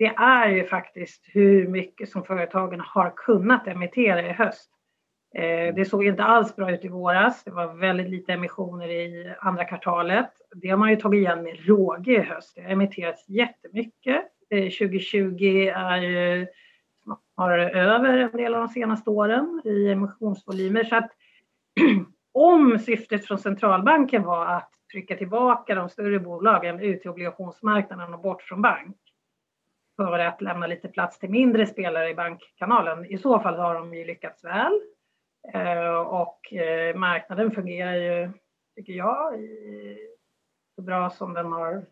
det 0.00 0.14
är 0.16 0.48
ju 0.48 0.64
faktiskt 0.64 1.24
hur 1.26 1.68
mycket 1.68 2.08
som 2.08 2.24
företagen 2.24 2.80
har 2.80 3.12
kunnat 3.16 3.66
emittera 3.66 4.22
i 4.22 4.32
höst. 4.32 4.70
Eh, 5.34 5.74
det 5.74 5.88
såg 5.88 6.06
inte 6.06 6.24
alls 6.24 6.56
bra 6.56 6.72
ut 6.72 6.84
i 6.84 6.88
våras. 6.88 7.44
Det 7.44 7.50
var 7.50 7.74
väldigt 7.74 8.10
lite 8.10 8.32
emissioner 8.32 8.88
i 8.88 9.34
andra 9.40 9.64
kvartalet. 9.64 10.30
Det 10.54 10.68
har 10.68 10.76
man 10.76 10.90
ju 10.90 10.96
tagit 10.96 11.18
igen 11.18 11.42
med 11.42 11.66
råge 11.66 12.12
i 12.12 12.22
höst. 12.22 12.52
Det 12.56 12.62
har 12.62 12.70
emitterats 12.70 13.28
jättemycket 13.28 14.24
2020 14.50 15.66
eh, 15.68 15.76
är 15.76 15.96
ju 15.96 16.46
snarare 17.34 17.70
över 17.70 18.18
en 18.18 18.36
del 18.36 18.54
av 18.54 18.60
de 18.60 18.68
senaste 18.68 19.10
åren 19.10 19.62
i 19.64 19.88
emissionsvolymer. 19.88 20.84
Så 20.84 20.96
att 20.96 21.10
om 22.32 22.78
syftet 22.78 23.26
från 23.26 23.38
centralbanken 23.38 24.22
var 24.22 24.46
att 24.46 24.70
trycka 24.92 25.16
tillbaka 25.16 25.74
de 25.74 25.88
större 25.88 26.20
bolagen 26.20 26.80
ut 26.80 27.02
till 27.02 27.10
obligationsmarknaden 27.10 28.14
och 28.14 28.20
bort 28.20 28.42
från 28.42 28.62
bank 28.62 28.96
för 30.06 30.18
att 30.18 30.42
lämna 30.42 30.66
lite 30.66 30.88
plats 30.88 31.18
till 31.18 31.30
mindre 31.30 31.66
spelare 31.66 32.10
i 32.10 32.14
bankkanalen. 32.14 33.06
I 33.06 33.18
så 33.18 33.40
fall 33.40 33.56
har 33.56 33.74
de 33.74 33.94
ju 33.94 34.04
lyckats 34.04 34.44
väl. 34.44 34.80
Eh, 35.54 36.00
och 36.00 36.52
eh, 36.52 36.96
marknaden 36.96 37.50
fungerar 37.50 37.94
ju, 37.94 38.30
tycker 38.76 38.92
jag, 38.92 39.34
så 40.74 40.82
bra 40.82 41.10
som 41.10 41.34
den 41.34 41.52
har 41.52 41.84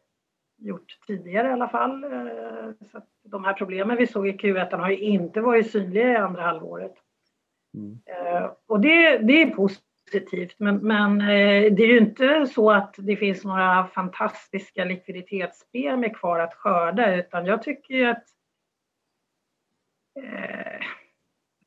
gjort 0.59 0.99
tidigare 1.07 1.49
i 1.49 1.53
alla 1.53 1.69
fall. 1.69 2.05
Eh, 2.05 2.87
så 2.93 3.01
de 3.25 3.45
här 3.45 3.53
problemen 3.53 3.97
vi 3.97 4.07
såg 4.07 4.29
i 4.29 4.33
Q1 4.33 4.77
har 4.77 4.91
ju 4.91 4.99
inte 4.99 5.41
varit 5.41 5.71
synliga 5.71 6.13
i 6.13 6.17
andra 6.17 6.43
halvåret. 6.43 6.95
Mm. 7.75 7.99
Och 8.67 8.81
det, 8.81 9.19
det 9.19 9.43
är 9.43 9.51
positivt, 9.51 9.88
men, 10.59 10.77
men 10.77 11.21
eh, 11.21 11.73
det 11.75 11.83
är 11.83 11.87
ju 11.87 11.99
inte 11.99 12.47
så 12.47 12.71
att 12.71 12.95
det 12.99 13.17
finns 13.17 13.45
några 13.45 13.87
fantastiska 13.87 14.85
likviditetspremier 14.85 16.15
kvar 16.15 16.39
att 16.39 16.55
skörda, 16.55 17.15
utan 17.15 17.47
jag 17.47 17.63
tycker 17.63 17.95
ju 17.95 18.05
att 18.05 18.25
eh, 20.17 20.87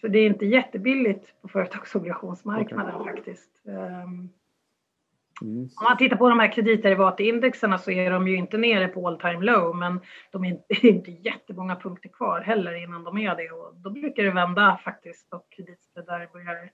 så 0.02 0.08
det 0.08 0.20
är 0.20 0.26
inte 0.26 0.46
jättebilligt 0.46 1.42
på 1.42 1.48
företagsobligationsmarknaden 1.48 2.96
okay. 2.96 3.16
faktiskt. 3.16 3.62
Um, 3.66 4.30
Mm. 5.42 5.64
Om 5.64 5.84
man 5.84 5.98
tittar 5.98 6.18
på 6.18 6.30
de 6.30 6.40
här 6.40 6.52
kreditderivatindexerna 6.52 7.78
så 7.78 7.92
är 7.92 8.12
de 8.12 8.28
ju 8.28 8.36
inte 8.36 8.58
nere 8.58 8.88
på 8.88 9.08
all 9.08 9.20
time 9.20 9.46
low 9.46 9.76
men 9.76 10.00
de 10.32 10.46
är 10.46 10.58
inte, 10.86 11.12
jättemånga 11.12 11.76
punkter 11.76 12.10
kvar 12.10 12.42
heller 12.42 12.84
innan 12.84 13.04
de 13.04 13.18
är 13.18 13.36
det 13.36 13.52
och 13.52 13.76
då 13.76 13.90
brukar 13.90 14.24
det 14.24 14.32
vända 14.32 14.80
faktiskt 14.84 15.34
och 15.34 15.48
kreditspreadar 15.50 16.30
börjar 16.34 16.72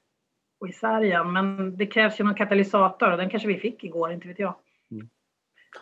gå 0.60 0.68
isär 0.68 1.04
igen. 1.04 1.34
Men 1.34 1.78
det 1.78 1.86
krävs 1.86 2.20
ju 2.20 2.24
någon 2.24 2.36
katalysator 2.36 3.12
och 3.12 3.18
den 3.18 3.30
kanske 3.30 3.48
vi 3.48 3.58
fick 3.58 3.84
igår, 3.84 4.12
inte 4.12 4.28
vet 4.28 4.40
jag. 4.40 4.56
Mm. 4.92 5.10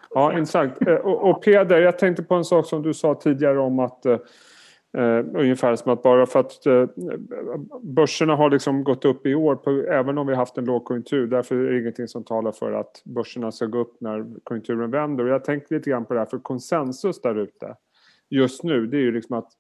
Ja, 0.10 0.32
intressant. 0.32 0.88
Eh, 0.88 0.96
och, 0.96 1.30
och 1.30 1.44
Peder, 1.44 1.82
jag 1.82 2.00
tänkte 2.00 2.24
på 2.24 2.36
en 2.36 2.46
sak 2.46 2.66
som 2.66 2.82
du 2.82 2.94
sa 2.94 3.16
tidigare 3.16 3.60
om 3.60 3.80
att 3.80 4.06
Uh, 4.98 5.26
ungefär 5.34 5.76
som 5.76 5.92
att 5.92 6.04
bara 6.04 6.26
för 6.26 6.40
att 6.40 6.68
uh, 6.68 6.88
börserna 7.84 8.36
har 8.36 8.50
liksom 8.50 8.84
gått 8.84 9.06
upp 9.06 9.26
i 9.26 9.36
år, 9.36 9.56
på, 9.56 9.70
även 9.72 10.18
om 10.18 10.28
vi 10.28 10.36
haft 10.36 10.58
en 10.58 10.66
lågkonjunktur, 10.66 11.28
därför 11.28 11.56
är 11.56 11.72
det 11.72 11.80
ingenting 11.80 12.08
som 12.08 12.24
talar 12.24 12.52
för 12.52 12.72
att 12.72 13.02
börserna 13.06 13.52
ska 13.52 13.66
gå 13.66 13.78
upp 13.78 14.02
när 14.02 14.26
konjunkturen 14.44 14.92
vänder. 14.92 15.24
Och 15.24 15.30
jag 15.30 15.44
tänkte 15.44 15.74
lite 15.74 15.90
grann 15.90 16.06
på 16.06 16.14
det 16.14 16.20
här, 16.20 16.28
för 16.28 16.40
konsensus 16.40 17.22
där 17.22 17.36
ute 17.36 17.76
just 18.30 18.64
nu, 18.64 18.88
det 18.88 18.98
är 18.98 19.02
ju 19.02 19.12
liksom 19.12 19.38
att 19.38 19.52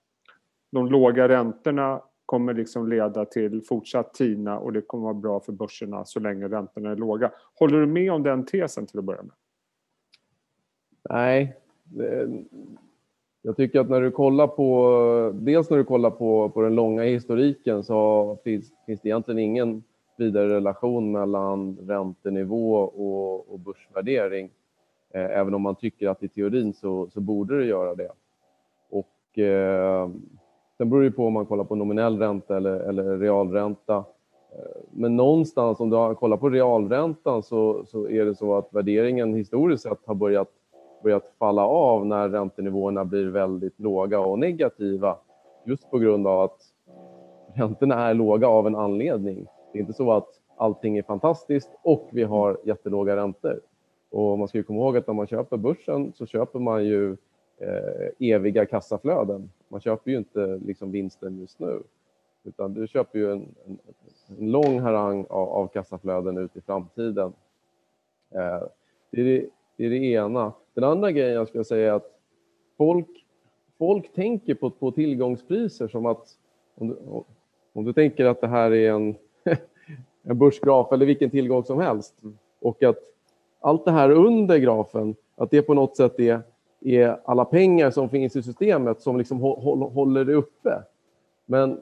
de 0.71 0.87
låga 0.87 1.27
räntorna 1.27 2.01
kommer 2.25 2.53
liksom 2.53 2.89
leda 2.89 3.25
till 3.25 3.61
fortsatt 3.61 4.13
TINA 4.13 4.59
och 4.59 4.73
det 4.73 4.81
kommer 4.81 5.03
vara 5.03 5.13
bra 5.13 5.39
för 5.39 5.51
börserna 5.51 6.05
så 6.05 6.19
länge 6.19 6.47
räntorna 6.47 6.91
är 6.91 6.95
låga. 6.95 7.31
Håller 7.59 7.79
du 7.79 7.85
med 7.85 8.11
om 8.11 8.23
den 8.23 8.45
tesen 8.45 8.85
till 8.85 8.99
att 8.99 9.05
börja 9.05 9.21
med? 9.21 9.31
Nej, 11.09 11.57
jag 13.41 13.57
tycker 13.57 13.79
att 13.79 13.89
när 13.89 14.01
du 14.01 14.11
kollar 14.11 14.47
på, 14.47 15.31
dels 15.35 15.69
när 15.69 15.77
du 15.77 15.83
kollar 15.83 16.11
på, 16.11 16.49
på 16.49 16.61
den 16.61 16.75
långa 16.75 17.03
historiken 17.03 17.83
så 17.83 18.37
finns, 18.43 18.71
finns 18.85 19.01
det 19.01 19.09
egentligen 19.09 19.39
ingen 19.39 19.83
vidare 20.17 20.49
relation 20.49 21.11
mellan 21.11 21.77
räntenivå 21.77 22.75
och, 22.75 23.53
och 23.53 23.59
börsvärdering. 23.59 24.49
Eh, 25.13 25.39
även 25.39 25.53
om 25.53 25.61
man 25.61 25.75
tycker 25.75 26.07
att 26.07 26.23
i 26.23 26.27
teorin 26.27 26.73
så, 26.73 27.09
så 27.09 27.19
borde 27.19 27.59
det 27.59 27.65
göra 27.65 27.95
det. 27.95 28.11
Och, 28.89 29.39
eh, 29.39 30.09
sen 30.77 30.89
beror 30.89 31.03
det 31.03 31.11
på 31.11 31.27
om 31.27 31.33
man 31.33 31.45
kollar 31.45 31.63
på 31.63 31.75
nominell 31.75 32.19
ränta 32.19 32.57
eller, 32.57 32.79
eller 32.79 33.17
realränta. 33.17 33.95
Eh, 33.95 34.81
men 34.91 35.15
någonstans 35.15 35.79
om 35.79 35.89
du 35.89 36.15
kollar 36.15 36.37
på 36.37 36.49
realräntan 36.49 37.43
så, 37.43 37.85
så 37.85 38.09
är 38.09 38.25
det 38.25 38.35
så 38.35 38.55
att 38.55 38.67
värderingen 38.71 39.33
historiskt 39.33 39.83
sett 39.83 39.99
har 40.05 40.15
börjat 40.15 40.49
börjat 41.03 41.33
falla 41.39 41.65
av 41.65 42.05
när 42.05 42.29
räntenivåerna 42.29 43.05
blir 43.05 43.25
väldigt 43.25 43.79
låga 43.79 44.19
och 44.19 44.39
negativa 44.39 45.17
just 45.65 45.91
på 45.91 45.97
grund 45.97 46.27
av 46.27 46.41
att 46.41 46.61
räntorna 47.53 48.09
är 48.09 48.13
låga 48.13 48.47
av 48.47 48.67
en 48.67 48.75
anledning. 48.75 49.47
Det 49.73 49.79
är 49.79 49.81
inte 49.81 49.93
så 49.93 50.11
att 50.11 50.27
allting 50.57 50.97
är 50.97 51.03
fantastiskt 51.03 51.69
och 51.81 52.09
vi 52.11 52.23
har 52.23 52.57
jättelåga 52.63 53.15
räntor. 53.15 53.59
Och 54.11 54.39
man 54.39 54.47
ska 54.47 54.57
ju 54.57 54.63
komma 54.63 54.79
ihåg 54.79 54.97
att 54.97 55.07
när 55.07 55.13
man 55.13 55.27
köper 55.27 55.57
börsen 55.57 56.13
så 56.15 56.25
köper 56.25 56.59
man 56.59 56.85
ju 56.85 57.11
eh, 57.57 58.29
eviga 58.29 58.65
kassaflöden. 58.65 59.49
Man 59.67 59.81
köper 59.81 60.11
ju 60.11 60.17
inte 60.17 60.59
liksom 60.65 60.91
vinsten 60.91 61.39
just 61.39 61.59
nu, 61.59 61.83
utan 62.43 62.73
du 62.73 62.87
köper 62.87 63.19
ju 63.19 63.31
en, 63.31 63.55
en, 63.65 63.79
en 64.39 64.51
lång 64.51 64.79
harang 64.79 65.25
av, 65.29 65.49
av 65.49 65.67
kassaflöden 65.67 66.37
ut 66.37 66.57
i 66.57 66.61
framtiden. 66.61 67.33
Eh, 68.29 68.63
det, 69.11 69.21
är 69.21 69.25
det, 69.25 69.45
det 69.77 69.85
är 69.85 69.89
det 69.89 70.05
ena. 70.05 70.53
Den 70.73 70.83
andra 70.83 71.11
grejen 71.11 71.33
jag 71.33 71.47
skulle 71.47 71.63
säga 71.63 71.91
är 71.91 71.95
att 71.95 72.19
folk, 72.77 73.25
folk 73.77 74.13
tänker 74.13 74.55
på, 74.55 74.69
på 74.69 74.91
tillgångspriser 74.91 75.87
som 75.87 76.05
att 76.05 76.37
om 76.75 76.87
du, 76.87 76.97
om 77.73 77.85
du 77.85 77.93
tänker 77.93 78.25
att 78.25 78.41
det 78.41 78.47
här 78.47 78.71
är 78.71 78.91
en, 78.91 79.15
en 80.23 80.37
börsgraf 80.37 80.91
eller 80.91 81.05
vilken 81.05 81.29
tillgång 81.29 81.63
som 81.63 81.79
helst 81.79 82.15
och 82.59 82.83
att 82.83 82.99
allt 83.59 83.85
det 83.85 83.91
här 83.91 84.09
under 84.09 84.57
grafen, 84.57 85.15
att 85.35 85.51
det 85.51 85.61
på 85.61 85.73
något 85.73 85.97
sätt 85.97 86.19
är, 86.19 86.41
är 86.81 87.19
alla 87.25 87.45
pengar 87.45 87.91
som 87.91 88.09
finns 88.09 88.35
i 88.35 88.43
systemet 88.43 89.01
som 89.01 89.17
liksom 89.17 89.39
håller 89.39 90.25
det 90.25 90.33
uppe. 90.33 90.83
Men, 91.45 91.81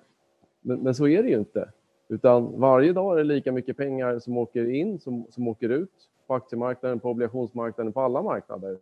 men, 0.61 0.79
men, 0.79 0.95
så 0.95 1.07
är 1.07 1.23
det 1.23 1.29
ju 1.29 1.37
inte. 1.37 1.69
Utan 2.07 2.59
varje 2.59 2.93
dag 2.93 3.13
är 3.13 3.17
det 3.17 3.23
lika 3.23 3.51
mycket 3.51 3.77
pengar 3.77 4.19
som 4.19 4.37
åker 4.37 4.69
in 4.69 4.99
som, 4.99 5.25
som 5.29 5.47
åker 5.47 5.69
ut 5.69 6.09
på 6.27 6.33
aktiemarknaden, 6.33 6.99
på 6.99 7.09
obligationsmarknaden, 7.09 7.93
på 7.93 8.01
alla 8.01 8.21
marknader. 8.21 8.77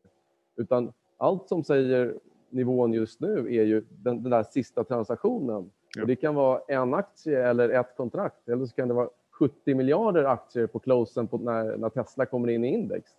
Utan 0.56 0.94
allt 1.18 1.48
som 1.48 1.64
säger 1.64 2.16
nivån 2.50 2.94
just 2.94 3.20
nu 3.20 3.38
är 3.38 3.64
ju 3.64 3.84
den, 3.90 4.24
den 4.24 4.32
där 4.32 4.44
sista 4.44 4.84
transaktionen. 4.84 5.72
Ja. 5.98 6.06
Det 6.06 6.16
kan 6.16 6.36
vara 6.36 6.62
en 6.68 6.94
aktie 6.94 7.50
eller 7.50 7.70
ett 7.70 7.96
kontrakt 7.98 8.50
eller 8.50 8.66
så 8.66 8.76
kan 8.76 8.88
det 8.88 8.94
vara 8.94 9.10
70 9.32 9.76
miljarder 9.76 10.24
aktier 10.24 10.68
på 10.68 10.80
closen 10.80 11.28
på 11.28 11.38
när, 11.38 11.78
när 11.78 11.90
Tesla 11.90 12.26
kommer 12.26 12.50
in 12.50 12.64
i 12.64 12.68
index. 12.68 13.12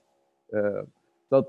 Eh, 0.53 0.85
så 1.29 1.37
att 1.37 1.49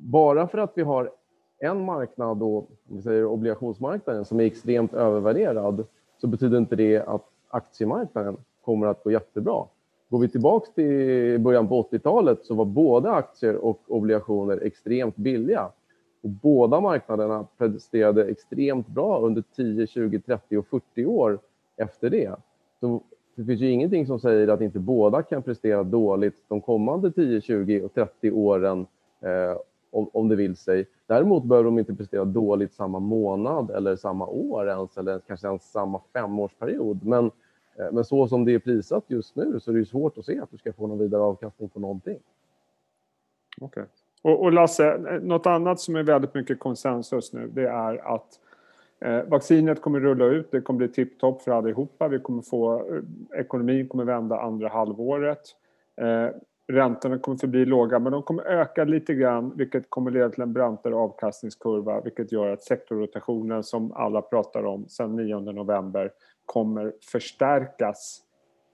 bara 0.00 0.46
för 0.46 0.58
att 0.58 0.72
vi 0.74 0.82
har 0.82 1.10
en 1.58 1.84
marknad, 1.84 2.36
då, 2.36 2.58
om 2.58 2.96
vi 2.96 3.02
säger 3.02 3.24
obligationsmarknaden, 3.24 4.24
som 4.24 4.40
är 4.40 4.44
extremt 4.44 4.94
övervärderad 4.94 5.84
så 6.20 6.26
betyder 6.26 6.58
inte 6.58 6.76
det 6.76 6.98
att 6.98 7.24
aktiemarknaden 7.48 8.36
kommer 8.64 8.86
att 8.86 9.04
gå 9.04 9.10
jättebra. 9.10 9.64
Går 10.08 10.18
vi 10.18 10.28
tillbaka 10.28 10.66
till 10.74 11.40
början 11.40 11.68
på 11.68 11.82
80-talet 11.82 12.44
så 12.44 12.54
var 12.54 12.64
både 12.64 13.10
aktier 13.10 13.56
och 13.56 13.80
obligationer 13.86 14.60
extremt 14.62 15.16
billiga. 15.16 15.68
Och 16.22 16.30
båda 16.30 16.80
marknaderna 16.80 17.46
presterade 17.58 18.24
extremt 18.24 18.86
bra 18.86 19.20
under 19.20 19.44
10, 19.56 19.86
20, 19.86 20.20
30 20.20 20.56
och 20.56 20.66
40 20.66 21.06
år 21.06 21.38
efter 21.76 22.10
det. 22.10 22.36
Så 22.80 23.00
det 23.34 23.44
finns 23.44 23.60
ju 23.60 23.70
ingenting 23.70 24.06
som 24.06 24.20
säger 24.20 24.48
att 24.48 24.60
inte 24.60 24.78
båda 24.78 25.22
kan 25.22 25.42
prestera 25.42 25.82
dåligt 25.82 26.44
de 26.48 26.60
kommande 26.60 27.12
10, 27.12 27.40
20 27.40 27.82
och 27.82 27.94
30 27.94 28.30
åren 28.30 28.86
eh, 29.20 29.56
om, 29.90 30.10
om 30.12 30.28
det 30.28 30.36
vill 30.36 30.56
sig. 30.56 30.86
Däremot 31.06 31.44
behöver 31.44 31.64
de 31.64 31.78
inte 31.78 31.94
prestera 31.94 32.24
dåligt 32.24 32.74
samma 32.74 32.98
månad 32.98 33.70
eller 33.70 33.96
samma 33.96 34.26
år 34.26 34.68
ens 34.68 34.98
eller 34.98 35.18
kanske 35.18 35.46
ens 35.46 35.72
samma 35.72 36.00
femårsperiod. 36.12 37.06
Men 37.06 37.24
eh, 37.78 37.92
men 37.92 38.04
så 38.04 38.28
som 38.28 38.44
det 38.44 38.54
är 38.54 38.58
prissatt 38.58 39.04
just 39.06 39.36
nu 39.36 39.60
så 39.60 39.70
är 39.70 39.74
det 39.74 39.84
svårt 39.84 40.18
att 40.18 40.24
se 40.24 40.40
att 40.40 40.50
du 40.50 40.58
ska 40.58 40.72
få 40.72 40.86
någon 40.86 40.98
vidare 40.98 41.22
avkastning 41.22 41.68
på 41.68 41.80
någonting. 41.80 42.18
Okej. 43.60 43.82
Okay. 43.82 43.84
Och, 44.22 44.42
och, 44.42 44.52
Lasse, 44.52 45.18
något 45.22 45.46
annat 45.46 45.80
som 45.80 45.96
är 45.96 46.02
väldigt 46.02 46.34
mycket 46.34 46.58
konsensus 46.58 47.32
nu 47.32 47.50
det 47.54 47.68
är 47.68 48.14
att 48.14 48.40
eh, 49.00 49.22
vaccinet 49.24 49.80
kommer 49.80 50.00
rulla 50.00 50.24
ut, 50.24 50.50
det 50.50 50.60
kommer 50.60 50.78
bli 50.78 50.88
tipptopp 50.88 51.42
för 51.42 51.50
allihopa. 51.50 52.08
Vi 52.08 52.18
kommer 52.18 52.42
få, 52.42 52.76
eh, 52.78 53.40
ekonomin 53.40 53.88
kommer 53.88 54.04
vända 54.04 54.40
andra 54.40 54.68
halvåret. 54.68 55.40
Eh, 55.96 56.28
räntorna 56.70 57.18
kommer 57.18 57.38
förbli 57.38 57.64
låga 57.64 57.98
men 57.98 58.12
de 58.12 58.22
kommer 58.22 58.42
öka 58.42 58.84
lite 58.84 59.14
grann 59.14 59.52
vilket 59.56 59.90
kommer 59.90 60.10
leda 60.10 60.30
till 60.30 60.42
en 60.42 60.52
brantare 60.52 60.94
avkastningskurva 60.94 62.00
vilket 62.00 62.32
gör 62.32 62.48
att 62.48 62.62
sektorrotationen 62.62 63.62
som 63.62 63.92
alla 63.92 64.22
pratar 64.22 64.64
om 64.64 64.88
sedan 64.88 65.16
9 65.16 65.40
november 65.40 66.12
kommer 66.46 66.92
förstärkas 67.12 68.22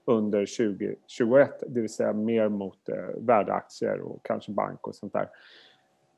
under 0.07 0.45
2021, 0.45 1.63
det 1.67 1.81
vill 1.81 1.93
säga 1.93 2.13
mer 2.13 2.49
mot 2.49 2.89
eh, 2.89 2.95
värdeaktier 3.17 3.99
och 3.99 4.19
kanske 4.23 4.51
bank 4.51 4.87
och 4.87 4.95
sånt 4.95 5.13
där. 5.13 5.29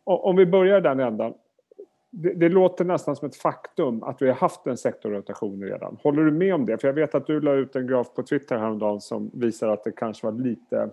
Och, 0.04 0.26
om 0.26 0.36
vi 0.36 0.46
börjar 0.46 0.82
den 0.82 1.00
ändan. 1.00 1.34
Det, 2.12 2.34
det, 2.34 2.50
låter 2.50 2.86
nästan 2.86 3.16
som 3.16 3.28
ett 3.28 3.36
faktum 3.36 4.04
att 4.04 4.22
vi 4.22 4.28
har 4.28 4.36
haft 4.36 4.68
en 4.68 4.78
sektorrotation 4.78 5.64
redan. 5.64 5.98
Håller 6.04 6.24
du 6.24 6.32
med 6.32 6.54
om 6.54 6.66
det? 6.66 6.78
För 6.78 6.88
jag 6.88 6.94
vet 6.94 7.16
att 7.16 7.28
du 7.28 7.42
la 7.42 7.54
ut 7.54 7.76
en 7.76 7.88
graf 7.88 8.14
på 8.14 8.24
Twitter 8.24 8.58
häromdagen 8.58 9.02
som 9.02 9.32
visar 9.34 9.68
att 9.68 9.84
det 9.84 9.92
kanske 9.92 10.26
var 10.26 10.34
lite 10.34 10.90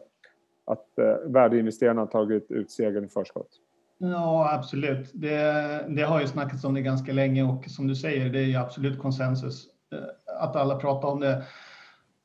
att 0.67 0.99
eh, 0.99 1.31
värdeinvesterarna 1.33 2.01
har 2.01 2.07
tagit 2.07 2.51
ut 2.51 2.71
segern 2.71 3.05
i 3.05 3.09
förskott. 3.09 3.51
Ja, 3.99 4.53
absolut. 4.53 5.11
Det, 5.15 5.85
det 5.89 6.03
har 6.03 6.21
ju 6.21 6.27
snackats 6.27 6.65
om 6.65 6.75
det 6.75 6.81
ganska 6.81 7.13
länge 7.13 7.43
och 7.43 7.65
som 7.65 7.87
du 7.87 7.97
säger, 7.97 8.31
det 8.31 8.39
är 8.39 8.45
ju 8.45 8.57
absolut 8.57 8.99
konsensus. 8.99 9.67
Eh, 9.93 10.39
att 10.41 10.57
alla 10.57 10.77
pratar 10.77 11.09
om 11.09 11.21
det. 11.21 11.43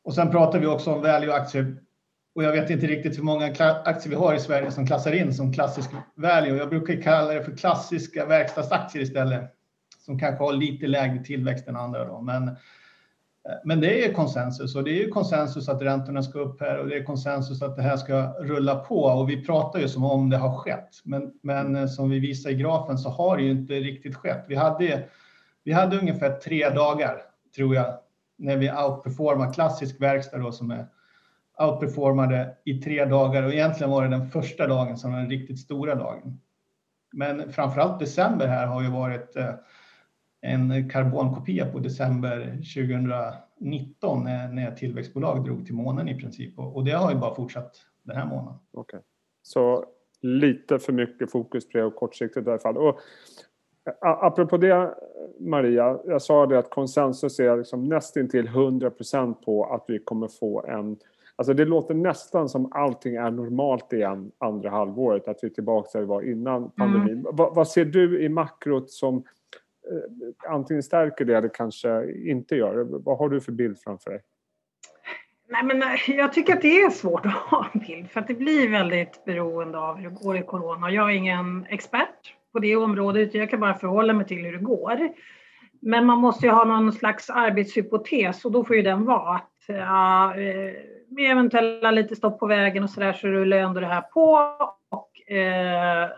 Och 0.03 0.13
sen 0.13 0.31
pratar 0.31 0.59
vi 0.59 0.67
också 0.67 0.93
om 0.93 1.01
value-aktier. 1.01 1.77
Och 2.35 2.43
jag 2.43 2.51
vet 2.51 2.69
inte 2.69 2.87
riktigt 2.87 3.17
hur 3.17 3.23
många 3.23 3.45
aktier 3.85 4.09
vi 4.09 4.15
har 4.15 4.35
i 4.35 4.39
Sverige 4.39 4.71
som 4.71 4.87
klassar 4.87 5.11
in 5.11 5.33
som 5.33 5.53
klassisk 5.53 5.89
value. 6.15 6.57
Jag 6.57 6.69
brukar 6.69 7.01
kalla 7.01 7.33
det 7.33 7.43
för 7.43 7.57
klassiska 7.57 8.25
verkstadsaktier 8.25 9.03
istället. 9.03 9.55
Som 9.99 10.19
kanske 10.19 10.43
har 10.43 10.53
lite 10.53 10.87
lägre 10.87 11.23
tillväxt 11.23 11.67
än 11.67 11.75
andra. 11.75 12.05
Då. 12.05 12.21
Men 12.21 12.55
Eh, 13.49 13.55
men 13.63 13.81
det 13.81 14.05
är 14.05 14.13
konsensus 14.13 14.75
och 14.75 14.83
det 14.83 14.91
är 14.91 15.03
ju 15.03 15.09
konsensus 15.09 15.69
att 15.69 15.81
räntorna 15.81 16.23
ska 16.23 16.39
upp 16.39 16.61
här 16.61 16.79
och 16.79 16.87
det 16.87 16.95
är 16.95 17.03
konsensus 17.03 17.61
att 17.61 17.75
det 17.75 17.81
här 17.81 17.97
ska 17.97 18.33
rulla 18.39 18.75
på 18.75 19.03
och 19.03 19.29
vi 19.29 19.45
pratar 19.45 19.79
ju 19.79 19.89
som 19.89 20.03
om 20.03 20.29
det 20.29 20.37
har 20.37 20.57
skett. 20.57 20.89
Men, 21.03 21.31
men 21.41 21.75
eh, 21.75 21.87
som 21.87 22.09
vi 22.09 22.19
visar 22.19 22.49
i 22.49 22.55
grafen 22.55 22.97
så 22.97 23.09
har 23.09 23.37
det 23.37 23.43
ju 23.43 23.51
inte 23.51 23.73
riktigt 23.73 24.15
skett. 24.15 24.45
Vi 24.47 24.55
hade, 24.55 25.03
vi 25.63 25.71
hade 25.71 25.99
ungefär 25.99 26.31
tre 26.31 26.69
dagar, 26.69 27.21
tror 27.55 27.75
jag, 27.75 27.93
när 28.37 28.57
vi 28.57 28.71
outperformade 28.71 29.53
klassisk 29.53 30.01
verkstad 30.01 30.37
då 30.37 30.51
som 30.51 30.71
är 30.71 30.87
outperformade 31.59 32.55
i 32.65 32.81
tre 32.81 33.05
dagar 33.05 33.43
och 33.43 33.53
egentligen 33.53 33.91
var 33.91 34.03
det 34.03 34.09
den 34.09 34.29
första 34.29 34.67
dagen 34.67 34.97
som 34.97 35.11
var 35.11 35.19
den 35.19 35.29
riktigt 35.29 35.59
stora 35.59 35.95
dagen. 35.95 36.39
Men 37.11 37.51
framförallt 37.53 37.99
december 37.99 38.47
här 38.47 38.67
har 38.67 38.81
ju 38.81 38.89
varit 38.89 39.35
eh, 39.35 39.53
en 40.41 40.89
karbonkopia 40.89 41.65
på 41.65 41.79
december 41.79 42.45
2019 42.45 44.23
när, 44.23 44.47
när 44.47 44.71
tillväxtbolag 44.71 45.45
drog 45.45 45.65
till 45.65 45.75
månen 45.75 46.07
i 46.07 46.19
princip 46.19 46.59
och, 46.59 46.85
det 46.85 46.91
har 46.91 47.11
ju 47.11 47.17
bara 47.17 47.35
fortsatt 47.35 47.75
den 48.03 48.17
här 48.17 48.25
månaden. 48.25 48.59
Okay. 48.73 48.99
Så 49.41 49.85
lite 50.21 50.79
för 50.79 50.93
mycket 50.93 51.31
fokus 51.31 51.69
på 51.69 51.77
det 51.77 51.91
kortsiktigt 51.91 52.47
i 52.47 52.49
alla 52.49 52.59
fall. 52.59 52.77
Och, 52.77 52.99
apropå 54.01 54.57
det 54.57 54.95
Maria, 55.39 55.99
jag 56.05 56.21
sa 56.21 56.45
det 56.45 56.59
att 56.59 56.69
konsensus 56.69 57.39
är 57.39 57.57
liksom 57.57 57.89
nästintill 57.89 58.47
100% 58.47 59.33
på 59.33 59.65
att 59.65 59.85
vi 59.87 59.99
kommer 59.99 60.27
få 60.27 60.65
en 60.65 60.97
Alltså 61.35 61.53
det 61.53 61.65
låter 61.65 61.93
nästan 61.93 62.49
som 62.49 62.71
allting 62.71 63.15
är 63.15 63.31
normalt 63.31 63.93
igen 63.93 64.31
andra 64.37 64.69
halvåret, 64.69 65.27
att 65.27 65.39
vi 65.41 65.47
är 65.47 65.53
tillbaka 65.53 65.89
där 65.93 65.99
vi 65.99 66.05
var 66.05 66.21
innan 66.21 66.71
pandemin. 66.71 67.19
Mm. 67.19 67.25
Vad, 67.31 67.55
vad, 67.55 67.67
ser 67.67 67.85
du 67.85 68.23
i 68.23 68.29
makrot 68.29 68.91
som 68.91 69.23
Eh, 69.91 70.51
antingen 70.51 70.83
stärker 70.83 71.25
det 71.25 71.37
eller 71.37 71.49
kanske 71.53 72.11
inte 72.11 72.55
gör 72.55 72.77
det? 72.77 72.83
Vad 72.83 73.17
har 73.17 73.29
du 73.29 73.41
för 73.41 73.51
bild 73.51 73.79
framför 73.79 74.09
dig? 74.09 74.21
Nej, 75.49 75.63
men 75.63 75.81
eh, 75.83 76.17
jag 76.17 76.33
tycker 76.33 76.53
att 76.53 76.61
det 76.61 76.81
är 76.81 76.89
svårt 76.89 77.25
att 77.25 77.33
ha 77.33 77.67
en 77.73 77.79
bild 77.79 78.09
för 78.09 78.19
att 78.19 78.27
det 78.27 78.33
blir 78.33 78.69
väldigt 78.69 79.25
beroende 79.25 79.77
av 79.77 79.97
hur 79.97 80.09
det 80.09 80.15
går 80.15 80.37
i 80.37 80.41
corona. 80.41 80.91
Jag 80.91 81.11
är 81.11 81.15
ingen 81.15 81.65
expert 81.69 82.35
på 82.53 82.59
det 82.59 82.75
området, 82.75 83.33
jag 83.33 83.49
kan 83.49 83.59
bara 83.59 83.73
förhålla 83.73 84.13
mig 84.13 84.27
till 84.27 84.45
hur 84.45 84.51
det 84.51 84.63
går. 84.63 85.09
Men 85.81 86.05
man 86.05 86.17
måste 86.17 86.45
ju 86.45 86.51
ha 86.51 86.63
någon 86.63 86.93
slags 86.93 87.29
arbetshypotes 87.29 88.45
och 88.45 88.51
då 88.51 88.63
får 88.63 88.75
ju 88.75 88.81
den 88.81 89.05
vara 89.05 89.35
att 89.35 89.63
ja, 89.67 90.33
med 91.07 91.31
eventuella 91.31 91.91
lite 91.91 92.15
stopp 92.15 92.39
på 92.39 92.47
vägen 92.47 92.83
och 92.83 92.89
så 92.89 92.99
där 92.99 93.13
så 93.13 93.27
rullar 93.27 93.57
ändå 93.57 93.79
det 93.79 93.87
här 93.87 94.01
på 94.01 94.55
och 94.89 95.31
eh, 95.31 96.09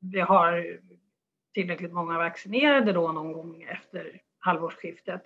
vi 0.00 0.20
har 0.20 0.78
tillräckligt 1.54 1.92
många 1.92 2.18
vaccinerade 2.18 2.92
då 2.92 3.12
någon 3.12 3.32
gång 3.32 3.62
efter 3.62 4.20
halvårsskiftet. 4.38 5.22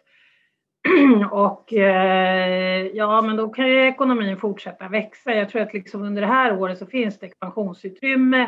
och 1.31 1.73
eh, 1.73 2.87
ja, 2.87 3.23
men 3.23 3.37
då 3.37 3.49
kan 3.49 3.69
ju 3.69 3.87
ekonomin 3.87 4.37
fortsätta 4.37 4.89
växa. 4.89 5.35
Jag 5.35 5.49
tror 5.49 5.63
att 5.63 5.75
liksom 5.75 6.03
under 6.03 6.23
det 6.23 6.29
här 6.29 6.59
året 6.59 6.79
så 6.79 6.87
finns 6.87 7.19
det 7.19 7.27
expansionsutrymme. 7.27 8.43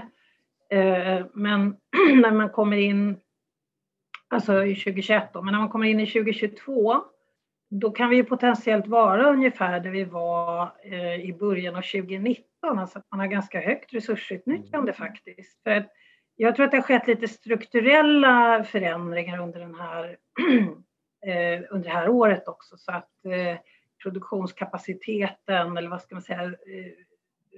Eh, 0.70 1.26
men 1.32 1.76
när 2.22 2.32
man 2.32 2.48
kommer 2.48 2.76
in, 2.76 3.16
alltså 4.28 4.64
i 4.64 4.74
2021 4.74 5.32
då, 5.32 5.42
men 5.42 5.52
när 5.52 5.60
man 5.60 5.68
kommer 5.68 5.86
in 5.86 6.00
i 6.00 6.06
2022 6.06 7.02
då 7.70 7.90
kan 7.90 8.10
vi 8.10 8.22
potentiellt 8.22 8.86
vara 8.86 9.30
ungefär 9.30 9.80
där 9.80 9.90
vi 9.90 10.04
var 10.04 10.72
eh, 10.84 11.14
i 11.14 11.36
början 11.40 11.76
av 11.76 11.82
2019, 11.82 12.78
alltså 12.78 12.98
att 12.98 13.06
man 13.10 13.20
har 13.20 13.26
ganska 13.26 13.60
högt 13.60 13.94
resursutnyttjande 13.94 14.92
mm. 14.92 14.94
faktiskt. 14.94 15.62
För 15.62 15.70
att 15.70 15.92
jag 16.36 16.56
tror 16.56 16.64
att 16.64 16.70
det 16.70 16.76
har 16.76 16.82
skett 16.82 17.06
lite 17.06 17.28
strukturella 17.28 18.64
förändringar 18.64 19.38
under, 19.38 19.60
den 19.60 19.74
här, 19.74 20.04
eh, 21.26 21.62
under 21.70 21.88
det 21.88 21.94
här 21.94 22.08
året 22.08 22.48
också 22.48 22.76
så 22.76 22.92
att 22.92 23.24
eh, 23.24 23.58
produktionskapaciteten 24.02 25.76
eller 25.76 25.88
vad 25.88 26.02
ska 26.02 26.14
man 26.14 26.22
säga, 26.22 26.44
eh, 26.44 26.52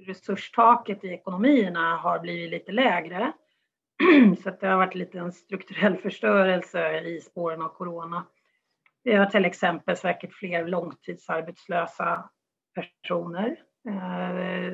resurstaket 0.05 1.03
i 1.03 1.07
ekonomierna 1.07 1.95
har 1.95 2.19
blivit 2.19 2.51
lite 2.51 2.71
lägre. 2.71 3.31
Så 4.43 4.49
att 4.49 4.59
det 4.59 4.67
har 4.67 4.77
varit 4.77 4.95
lite 4.95 5.19
en 5.19 5.31
strukturell 5.31 5.97
förstörelse 5.97 6.99
i 6.99 7.21
spåren 7.21 7.61
av 7.61 7.69
corona. 7.69 8.25
Vi 9.03 9.13
har 9.13 9.25
till 9.25 9.45
exempel 9.45 9.97
säkert 9.97 10.33
fler 10.33 10.67
långtidsarbetslösa 10.67 12.29
personer. 12.75 13.55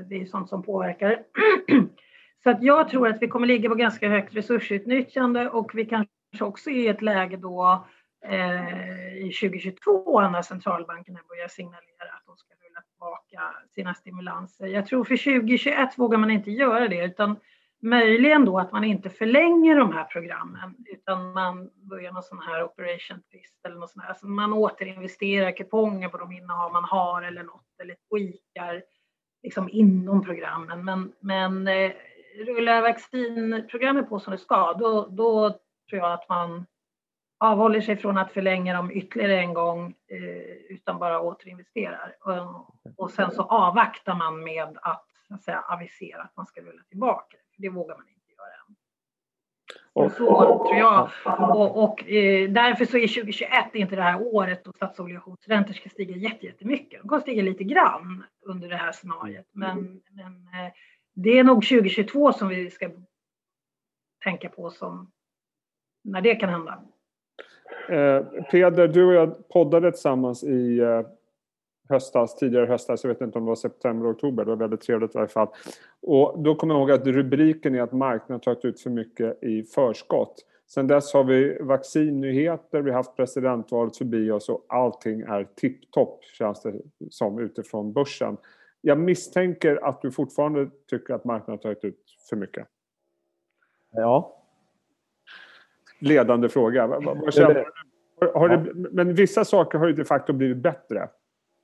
Det 0.09 0.15
är 0.15 0.25
sånt 0.25 0.49
som 0.49 0.63
påverkar. 0.63 1.23
Så 2.43 2.49
att 2.49 2.63
jag 2.63 2.89
tror 2.89 3.07
att 3.07 3.21
vi 3.21 3.27
kommer 3.27 3.47
ligga 3.47 3.69
på 3.69 3.75
ganska 3.75 4.09
högt 4.09 4.35
resursutnyttjande 4.35 5.49
och 5.49 5.71
vi 5.75 5.85
kanske 5.85 6.43
också 6.43 6.69
är 6.69 6.75
i 6.75 6.87
ett 6.87 7.01
läge 7.01 7.37
då 7.37 7.85
eh, 8.25 9.17
i 9.17 9.31
2022 9.41 10.21
när 10.21 10.41
centralbankerna 10.41 11.19
börjar 11.29 11.47
signalera 11.47 12.13
att 12.17 12.25
de 12.25 12.37
ska 12.37 12.53
rulla 12.53 12.81
tillbaka 12.81 13.41
sina 13.75 13.93
stimulanser. 13.93 14.67
Jag 14.67 14.85
tror 14.85 15.03
för 15.03 15.17
2021 15.17 15.97
vågar 15.97 16.17
man 16.17 16.31
inte 16.31 16.51
göra 16.51 16.87
det 16.87 17.05
utan 17.05 17.35
Möjligen 17.85 18.45
då 18.45 18.59
att 18.59 18.71
man 18.71 18.83
inte 18.83 19.09
förlänger 19.09 19.75
de 19.75 19.93
här 19.93 20.03
programmen 20.03 20.75
utan 20.85 21.33
man 21.33 21.69
börjar 21.75 22.11
någon 22.11 22.23
sån 22.23 22.39
här 22.39 22.63
operation 22.63 23.21
twist 23.31 23.65
eller 23.65 23.75
något 23.75 23.91
sånt 23.91 24.03
här. 24.03 24.09
Alltså 24.09 24.27
man 24.27 24.53
återinvesterar 24.53 25.57
kuponger 25.57 26.09
på 26.09 26.17
de 26.17 26.31
innehav 26.31 26.71
man 26.71 26.83
har 26.83 27.21
eller 27.21 27.43
något 27.43 27.79
eller 27.81 27.95
tweakar 28.09 28.83
liksom 29.43 29.69
inom 29.69 30.25
programmen. 30.25 30.85
Men, 30.85 31.13
men 31.19 31.67
eh, 31.67 31.91
rullar 32.37 32.81
vaccinprogrammet 32.81 34.09
på 34.09 34.19
som 34.19 34.31
det 34.31 34.37
ska 34.37 34.73
då, 34.73 35.07
då 35.07 35.49
tror 35.89 36.01
jag 36.01 36.13
att 36.13 36.29
man 36.29 36.65
avhåller 37.39 37.81
sig 37.81 37.97
från 37.97 38.17
att 38.17 38.31
förlänga 38.31 38.73
dem 38.73 38.91
ytterligare 38.91 39.39
en 39.39 39.53
gång 39.53 39.93
eh, 40.07 40.75
utan 40.75 40.99
bara 40.99 41.21
återinvesterar. 41.21 42.15
Och, 42.19 42.75
och 42.97 43.11
sen 43.11 43.31
så 43.31 43.41
avvaktar 43.41 44.15
man 44.15 44.43
med 44.43 44.77
att, 44.81 45.05
att 45.29 45.43
säga, 45.43 45.59
avisera 45.59 46.21
att 46.21 46.37
man 46.37 46.45
ska 46.45 46.61
rulla 46.61 46.83
tillbaka 46.89 47.37
det 47.57 47.69
vågar 47.69 47.95
man 47.95 48.05
inte 48.09 48.31
göra 48.31 48.53
än. 48.67 48.75
Och, 49.93 50.11
så 50.11 50.67
tror 50.67 50.75
jag. 50.75 51.09
Och, 51.55 51.83
och 51.83 52.09
eh, 52.09 52.49
därför 52.49 52.85
så 52.85 52.97
är 52.97 53.07
2021 53.07 53.75
inte 53.75 53.95
det 53.95 54.01
här 54.01 54.21
året 54.21 54.63
då 54.63 54.71
statsobligationsräntor 54.75 55.73
ska 55.73 55.89
stiga 55.89 56.15
jättemycket. 56.15 57.01
De 57.01 57.07
kommer 57.07 57.21
stiga 57.21 57.43
lite 57.43 57.63
grann 57.63 58.23
under 58.41 58.69
det 58.69 58.75
här 58.75 58.91
scenariet. 58.91 59.49
Men, 59.51 60.01
men 60.11 60.47
eh, 60.47 60.71
det 61.15 61.39
är 61.39 61.43
nog 61.43 61.67
2022 61.67 62.33
som 62.33 62.47
vi 62.47 62.69
ska 62.69 62.89
tänka 64.23 64.49
på 64.49 64.69
som 64.69 65.11
när 66.03 66.21
det 66.21 66.35
kan 66.35 66.49
hända. 66.49 66.83
Eh, 67.89 68.43
Peder, 68.51 68.87
du 68.87 69.05
och 69.05 69.13
jag 69.13 69.47
poddade 69.47 69.91
tillsammans 69.91 70.43
i 70.43 70.79
eh, 70.79 71.01
höstas, 71.89 72.35
tidigare 72.35 72.65
höstas, 72.65 73.03
jag 73.03 73.09
vet 73.09 73.21
inte 73.21 73.37
om 73.37 73.45
det 73.45 73.49
var 73.49 73.55
september, 73.55 74.11
oktober, 74.11 74.45
det 74.45 74.49
var 74.49 74.57
väldigt 74.57 74.81
trevligt 74.81 75.15
i 75.15 75.17
varje 75.17 75.27
fall. 75.27 75.47
Och 76.01 76.39
då 76.39 76.55
kommer 76.55 76.73
jag 76.73 76.81
ihåg 76.81 76.91
att 76.91 77.07
rubriken 77.07 77.75
är 77.75 77.81
att 77.81 77.91
marknaden 77.91 78.39
tagit 78.39 78.65
ut 78.65 78.81
för 78.81 78.89
mycket 78.89 79.43
i 79.43 79.63
förskott. 79.63 80.45
Sen 80.67 80.87
dess 80.87 81.13
har 81.13 81.23
vi 81.23 81.57
vaccinnyheter, 81.61 82.81
vi 82.81 82.89
har 82.89 82.97
haft 82.97 83.15
presidentvalet 83.15 83.97
förbi 83.97 84.31
oss 84.31 84.49
och 84.49 84.65
allting 84.69 85.21
är 85.21 85.47
tipptopp 85.55 86.23
känns 86.23 86.61
det 86.61 86.73
som 87.09 87.39
utifrån 87.39 87.93
börsen. 87.93 88.37
Jag 88.87 88.99
misstänker 88.99 89.85
att 89.85 90.01
du 90.01 90.11
fortfarande 90.11 90.69
tycker 90.89 91.13
att 91.13 91.25
marknaden 91.25 91.59
tagit 91.59 91.83
ut 91.83 91.99
för 92.29 92.35
mycket. 92.35 92.67
Ja. 93.91 94.43
Ledande 95.99 96.49
fråga. 96.49 96.87
Har 98.33 98.49
det, 98.49 98.73
men 98.91 99.13
vissa 99.13 99.45
saker 99.45 99.77
har 99.77 99.87
ju 99.87 99.93
de 99.93 100.05
facto 100.05 100.33
blivit 100.33 100.57
bättre 100.57 101.09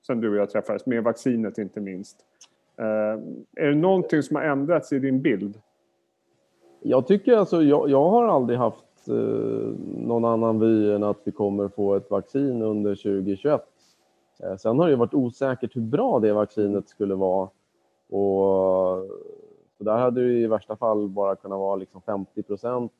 sen 0.08 0.22
du 0.22 0.30
och 0.30 0.36
jag 0.36 0.50
träffades, 0.50 0.86
med 0.86 1.04
vaccinet 1.04 1.58
inte 1.58 1.80
minst. 1.80 2.18
Eh, 2.78 3.22
är 3.64 3.68
det 3.68 3.76
någonting 3.76 4.24
som 4.24 4.36
har 4.36 4.44
ändrats 4.44 4.94
i 4.94 5.00
din 5.00 5.22
bild? 5.22 5.62
Jag 6.82 7.08
tycker 7.08 7.38
alltså, 7.38 7.64
jag, 7.64 7.90
jag 7.90 8.10
har 8.10 8.28
aldrig 8.28 8.60
haft 8.60 9.08
eh, 9.08 9.16
någon 9.98 10.26
annan 10.26 10.60
vy 10.60 10.92
än 10.92 11.04
att 11.04 11.20
vi 11.24 11.32
kommer 11.32 11.68
få 11.68 11.96
ett 11.96 12.12
vaccin 12.12 12.62
under 12.62 12.96
2021. 12.96 13.62
Eh, 14.44 14.58
sen 14.58 14.80
har 14.80 14.90
det 14.90 14.96
varit 14.96 15.14
osäkert 15.14 15.76
hur 15.76 15.82
bra 15.82 16.20
det 16.20 16.34
vaccinet 16.34 16.90
skulle 16.90 17.16
vara. 17.16 17.50
Och, 18.10 19.08
så 19.78 19.84
där 19.84 19.98
hade 19.98 20.22
det 20.22 20.34
i 20.34 20.48
värsta 20.48 20.76
fall 20.76 21.10
bara 21.10 21.36
kunnat 21.36 21.60
vara 21.60 21.76
liksom 21.76 22.02
50 22.02 22.44
procent 22.44 22.92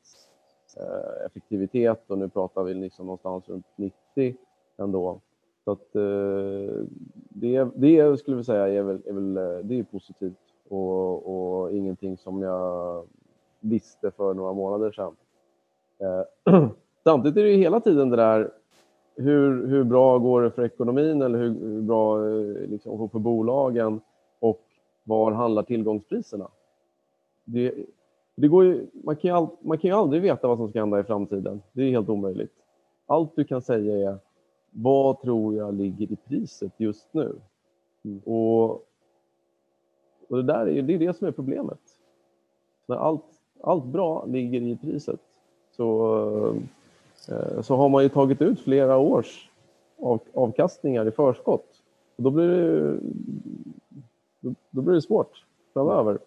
eh, 0.76 1.26
effektivitet 1.26 2.10
och 2.10 2.18
nu 2.18 2.28
pratar 2.28 2.62
vi 2.62 2.74
liksom 2.74 3.06
någonstans 3.06 3.48
runt 3.48 3.66
90 3.76 4.36
ändå. 4.76 5.20
Så 5.64 5.70
att, 5.70 5.96
eh, 5.96 6.84
det, 7.28 7.68
det 7.74 8.18
skulle 8.18 8.36
vi 8.36 8.44
säga 8.44 8.68
är 8.68 8.82
väl, 8.82 9.00
är 9.06 9.12
väl 9.12 9.34
det 9.68 9.78
är 9.78 9.82
positivt 9.82 10.38
och, 10.68 11.62
och 11.62 11.72
ingenting 11.72 12.16
som 12.16 12.42
jag 12.42 13.04
visste 13.60 14.10
för 14.10 14.34
några 14.34 14.52
månader 14.52 14.92
sedan. 14.92 15.16
Samtidigt 17.04 17.36
är 17.36 17.42
det 17.42 17.50
ju 17.50 17.56
hela 17.56 17.80
tiden 17.80 18.10
det 18.10 18.16
där 18.16 18.50
hur, 19.16 19.66
hur 19.66 19.84
bra 19.84 20.18
går 20.18 20.42
det 20.42 20.50
för 20.50 20.64
ekonomin 20.64 21.22
eller 21.22 21.38
hur, 21.38 21.48
hur 21.48 21.82
bra 21.82 22.18
liksom, 22.68 23.08
för 23.08 23.18
bolagen 23.18 24.00
och 24.38 24.62
var 25.04 25.32
handlar 25.32 25.62
tillgångspriserna? 25.62 26.48
Det, 27.44 27.74
det 28.34 28.48
går 28.48 28.64
ju, 28.64 28.86
man, 28.92 29.16
kan 29.16 29.30
ju 29.30 29.36
all, 29.36 29.48
man 29.60 29.78
kan 29.78 29.90
ju 29.90 29.96
aldrig 29.96 30.22
veta 30.22 30.48
vad 30.48 30.58
som 30.58 30.68
ska 30.68 30.78
hända 30.78 31.00
i 31.00 31.04
framtiden. 31.04 31.62
Det 31.72 31.82
är 31.82 31.90
helt 31.90 32.08
omöjligt. 32.08 32.52
Allt 33.06 33.36
du 33.36 33.44
kan 33.44 33.62
säga 33.62 34.10
är 34.10 34.18
vad 34.70 35.20
tror 35.20 35.54
jag 35.54 35.74
ligger 35.74 36.12
i 36.12 36.16
priset 36.16 36.72
just 36.76 37.14
nu? 37.14 37.36
Mm. 38.04 38.20
Och, 38.24 38.70
och 40.28 40.36
det 40.36 40.42
där 40.42 40.68
är 40.68 40.82
det, 40.82 40.94
är 40.94 40.98
det 40.98 41.16
som 41.16 41.26
är 41.26 41.32
problemet. 41.32 41.80
När 42.86 42.96
allt, 42.96 43.24
allt 43.60 43.84
bra 43.84 44.24
ligger 44.26 44.60
i 44.60 44.76
priset 44.76 45.20
så, 45.76 46.16
eh, 46.46 46.62
Eh, 47.28 47.60
så 47.60 47.76
har 47.76 47.88
man 47.88 48.02
ju 48.02 48.08
tagit 48.08 48.42
ut 48.42 48.60
flera 48.60 48.98
års 48.98 49.50
av, 50.02 50.20
avkastningar 50.34 51.08
i 51.08 51.10
förskott. 51.10 51.66
Och 52.16 52.22
då, 52.22 52.30
blir 52.30 52.48
det, 52.48 52.98
då, 54.70 54.82
blir 54.82 54.94
det 54.94 55.02
svårt 55.02 55.44
framöver. 55.72 56.18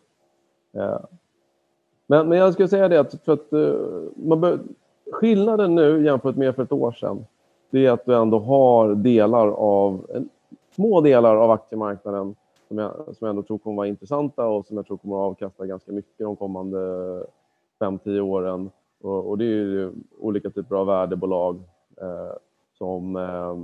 Eh, 0.74 1.00
men, 2.08 2.30
men 2.30 2.38
jag 2.38 2.54
skulle 2.54 2.68
säga 2.68 2.88
det 2.88 3.00
att, 3.00 3.24
för 3.24 3.34
att 3.34 3.54
eh, 3.54 3.76
man 4.16 4.42
bör, 4.42 4.60
skillnaden 5.12 5.76
nu 5.76 6.06
jämfört 6.06 6.36
med 6.36 6.56
för 6.56 6.64
ett 6.64 6.72
år 6.72 6.92
sedan 6.92 7.26
det 7.70 7.86
är 7.86 7.92
att 7.92 8.06
du 8.06 8.16
ändå 8.16 8.40
har 8.40 8.96
delar 8.96 9.48
av, 9.48 10.08
små 10.76 11.02
delar 11.02 11.36
av 11.36 11.52
aktiemarknaden 11.52 12.36
som 12.68 12.78
jag, 12.78 12.92
som 12.96 13.18
jag 13.20 13.30
ändå 13.30 13.44
tror 13.44 13.58
kommer 13.58 13.78
vara 13.78 13.88
intressanta 13.88 14.48
och 14.48 14.66
som 14.66 14.78
jag 14.78 14.88
tror 14.88 14.98
kommer 14.98 15.16
att 15.16 15.32
avkasta 15.32 15.66
ganska 15.66 15.92
mycket 15.92 16.18
de 16.18 16.36
kommande 16.36 16.78
5-10 17.80 18.20
åren. 18.20 18.70
Och, 19.02 19.30
och, 19.30 19.38
det 19.38 19.46
är 19.46 19.48
ju 19.48 19.92
olika 20.20 20.50
typer 20.50 20.76
av 20.76 20.88
värdebolag 20.88 21.56
eh, 22.02 22.38
som 22.78 23.16
eh, 23.16 23.56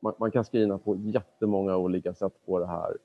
man, 0.00 0.14
man, 0.18 0.30
kan 0.30 0.44
screena 0.44 0.78
på 0.78 0.96
jättemånga 0.96 1.76
olika 1.76 2.14
sätt 2.14 2.32
på 2.46 2.58
det 2.58 2.66
här. 2.66 2.96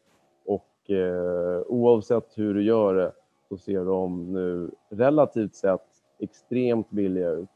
Och 0.45 0.91
eh, 0.91 1.61
oavsett 1.67 2.37
hur 2.37 2.53
du 2.53 2.63
gör 2.63 2.95
det 2.95 3.11
så 3.49 3.57
ser 3.57 3.85
de 3.85 4.33
nu 4.33 4.71
relativt 4.89 5.55
sett 5.55 5.87
extremt 6.19 6.89
billiga 6.89 7.29
ut. 7.29 7.49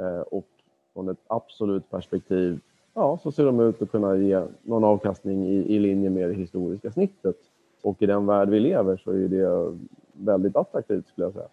Eh, 0.00 0.20
och 0.20 0.46
från 0.92 1.08
ett 1.08 1.20
absolut 1.26 1.90
perspektiv 1.90 2.60
ja, 2.94 3.18
så 3.22 3.32
ser 3.32 3.44
de 3.44 3.60
ut 3.60 3.82
att 3.82 3.90
kunna 3.90 4.16
ge 4.16 4.44
någon 4.62 4.84
avkastning 4.84 5.46
i, 5.46 5.74
i 5.74 5.78
linje 5.78 6.10
med 6.10 6.28
det 6.28 6.34
historiska 6.34 6.90
snittet. 6.90 7.36
Och 7.82 8.02
i 8.02 8.06
den 8.06 8.26
värld 8.26 8.48
vi 8.48 8.60
lever 8.60 8.96
så 8.96 9.10
är 9.10 9.28
det 9.28 9.76
väldigt 10.12 10.56
attraktivt 10.56 11.08
skulle 11.08 11.26
jag 11.26 11.32
säga. 11.32 11.48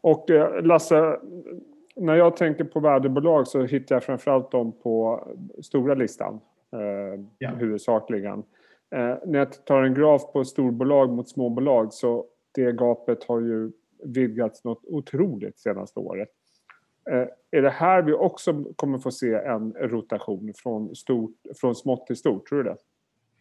Och 0.00 0.30
eh, 0.30 0.62
Lasse, 0.62 1.18
när 1.96 2.14
jag 2.14 2.36
tänker 2.36 2.64
på 2.64 2.80
värdebolag 2.80 3.48
så 3.48 3.62
hittar 3.62 3.94
jag 3.94 4.04
framförallt 4.04 4.50
dem 4.50 4.72
på 4.82 5.26
stora 5.62 5.94
listan. 5.94 6.40
Eh, 6.72 7.20
ja. 7.38 7.50
Huvudsakligen. 7.50 8.42
Eh, 8.90 9.14
när 9.26 9.38
jag 9.38 9.64
tar 9.64 9.82
en 9.82 9.94
graf 9.94 10.32
på 10.32 10.44
storbolag 10.44 11.10
mot 11.10 11.28
småbolag 11.28 11.92
så 11.92 12.24
det 12.54 12.72
gapet 12.72 13.24
har 13.24 13.40
ju 13.40 13.72
vidgats 14.04 14.64
något 14.64 14.84
otroligt 14.84 15.58
senaste 15.58 16.00
året. 16.00 16.28
Eh, 17.10 17.26
är 17.50 17.62
det 17.62 17.70
här 17.70 18.02
vi 18.02 18.12
också 18.12 18.64
kommer 18.76 18.98
få 18.98 19.10
se 19.10 19.34
en 19.34 19.72
rotation 19.72 20.52
från, 20.56 20.96
stort, 20.96 21.36
från 21.60 21.74
smått 21.74 22.06
till 22.06 22.16
stort? 22.16 22.48
Tror 22.48 22.62
du 22.62 22.70
det? 22.70 22.76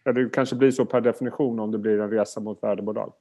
Eller 0.06 0.24
det 0.24 0.30
kanske 0.30 0.56
blir 0.56 0.72
så 0.72 0.86
per 0.86 1.02
definition 1.02 1.60
om 1.60 1.72
det 1.72 1.78
blir 1.78 2.00
en 2.00 2.10
resa 2.10 2.40
mot 2.40 2.64
värdebolag? 2.64 3.14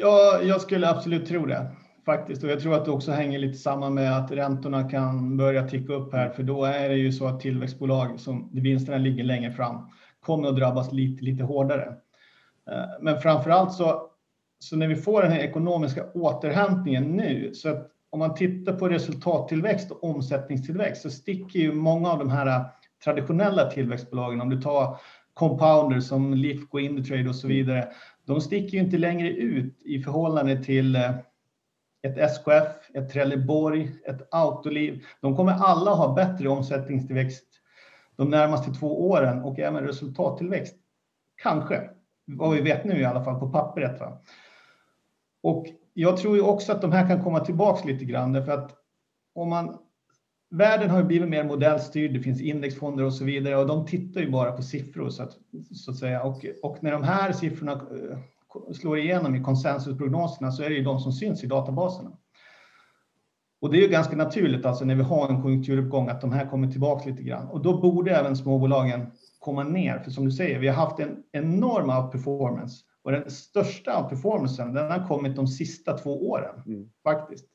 Ja, 0.00 0.42
jag 0.42 0.60
skulle 0.60 0.88
absolut 0.88 1.26
tro 1.26 1.46
det 1.46 1.66
faktiskt. 2.04 2.44
Och 2.44 2.50
jag 2.50 2.60
tror 2.60 2.74
att 2.74 2.84
det 2.84 2.90
också 2.90 3.12
hänger 3.12 3.38
lite 3.38 3.58
samman 3.58 3.94
med 3.94 4.16
att 4.16 4.30
räntorna 4.30 4.90
kan 4.90 5.36
börja 5.36 5.68
ticka 5.68 5.92
upp 5.92 6.12
här, 6.12 6.30
för 6.30 6.42
då 6.42 6.64
är 6.64 6.88
det 6.88 6.96
ju 6.96 7.12
så 7.12 7.26
att 7.26 7.40
tillväxtbolag 7.40 8.20
som 8.20 8.50
vinsterna 8.52 8.98
ligger 8.98 9.24
längre 9.24 9.52
fram 9.52 9.76
kommer 10.20 10.48
att 10.48 10.56
drabbas 10.56 10.92
lite, 10.92 11.24
lite 11.24 11.44
hårdare. 11.44 11.94
Eh, 12.70 12.84
men 13.00 13.20
framför 13.20 13.50
allt 13.50 13.72
så, 13.72 14.02
så 14.58 14.76
när 14.76 14.86
vi 14.88 14.96
får 14.96 15.22
den 15.22 15.32
här 15.32 15.40
ekonomiska 15.40 16.04
återhämtningen 16.14 17.04
nu, 17.04 17.54
så 17.54 17.68
att 17.68 17.90
om 18.10 18.18
man 18.18 18.34
tittar 18.34 18.72
på 18.72 18.88
resultattillväxt 18.88 19.90
och 19.90 20.04
omsättningstillväxt 20.04 21.02
så 21.02 21.10
sticker 21.10 21.58
ju 21.58 21.72
många 21.72 22.10
av 22.10 22.18
de 22.18 22.30
här 22.30 22.64
traditionella 23.04 23.70
tillväxtbolagen, 23.70 24.40
om 24.40 24.50
du 24.50 24.62
tar 24.62 24.96
compounders 25.34 26.04
som 26.04 26.34
Lifco, 26.34 26.78
Indutrade 26.78 27.28
och 27.28 27.34
så 27.34 27.48
vidare, 27.48 27.88
de 28.26 28.40
sticker 28.40 28.78
ju 28.78 28.84
inte 28.84 28.98
längre 28.98 29.28
ut 29.30 29.82
i 29.84 30.02
förhållande 30.02 30.64
till 30.64 30.96
eh, 30.96 31.10
ett 32.02 32.18
SKF, 32.18 32.90
ett 32.94 33.10
Trelleborg, 33.10 33.92
ett 34.06 34.28
Autoliv. 34.30 35.04
De 35.20 35.36
kommer 35.36 35.52
alla 35.52 35.90
ha 35.90 36.14
bättre 36.14 36.48
omsättningstillväxt 36.48 37.44
de 38.16 38.30
närmaste 38.30 38.72
två 38.72 39.08
åren 39.10 39.42
och 39.42 39.58
även 39.58 39.86
resultattillväxt. 39.86 40.76
Kanske, 41.42 41.90
vad 42.24 42.54
vi 42.54 42.60
vet 42.60 42.84
nu 42.84 43.00
i 43.00 43.04
alla 43.04 43.24
fall 43.24 43.40
på 43.40 43.50
pappret. 43.50 44.00
Va? 44.00 44.22
Och 45.42 45.66
jag 45.94 46.16
tror 46.16 46.36
ju 46.36 46.42
också 46.42 46.72
att 46.72 46.82
de 46.82 46.92
här 46.92 47.08
kan 47.08 47.24
komma 47.24 47.40
tillbaks 47.40 47.84
lite 47.84 48.04
grann 48.04 48.32
därför 48.32 48.52
att 48.52 48.76
om 49.34 49.48
man 49.48 49.78
Världen 50.50 50.90
har 50.90 50.98
ju 50.98 51.04
blivit 51.04 51.28
mer 51.28 51.44
modellstyrd, 51.44 52.12
det 52.12 52.20
finns 52.20 52.40
indexfonder 52.40 53.04
och 53.04 53.14
så 53.14 53.24
vidare 53.24 53.56
och 53.56 53.66
de 53.66 53.86
tittar 53.86 54.20
ju 54.20 54.30
bara 54.30 54.52
på 54.52 54.62
siffror 54.62 55.10
så 55.10 55.22
att, 55.22 55.36
så 55.74 55.90
att 55.90 55.96
säga. 55.96 56.22
Och, 56.22 56.46
och 56.62 56.82
när 56.82 56.92
de 56.92 57.02
här 57.02 57.32
siffrorna 57.32 57.72
eh, 57.72 58.18
slår 58.80 58.98
igenom 58.98 59.34
i 59.34 59.42
konsensusprognoserna 59.42 60.50
så 60.50 60.62
är 60.62 60.68
det 60.68 60.74
ju 60.74 60.84
de 60.84 61.00
som 61.00 61.12
syns 61.12 61.44
i 61.44 61.46
databaserna. 61.46 62.10
Och 63.60 63.70
det 63.70 63.78
är 63.78 63.82
ju 63.82 63.88
ganska 63.88 64.16
naturligt 64.16 64.66
alltså 64.66 64.84
när 64.84 64.94
vi 64.94 65.02
har 65.02 65.28
en 65.28 65.42
konjunkturuppgång 65.42 66.08
att 66.08 66.20
de 66.20 66.32
här 66.32 66.46
kommer 66.46 66.68
tillbaka 66.68 67.10
lite 67.10 67.22
grann 67.22 67.48
och 67.48 67.62
då 67.62 67.80
borde 67.80 68.16
även 68.16 68.36
småbolagen 68.36 69.06
komma 69.38 69.62
ner. 69.64 69.98
För 69.98 70.10
som 70.10 70.24
du 70.24 70.30
säger, 70.30 70.58
vi 70.58 70.68
har 70.68 70.74
haft 70.74 71.00
en 71.00 71.22
enorm 71.32 71.90
outperformance 71.90 72.84
och 73.02 73.12
den 73.12 73.30
största 73.30 74.02
outperformancen 74.02 74.74
den 74.74 74.90
har 74.90 75.08
kommit 75.08 75.36
de 75.36 75.46
sista 75.46 75.98
två 75.98 76.30
åren 76.30 76.62
mm. 76.66 76.90
faktiskt. 77.04 77.46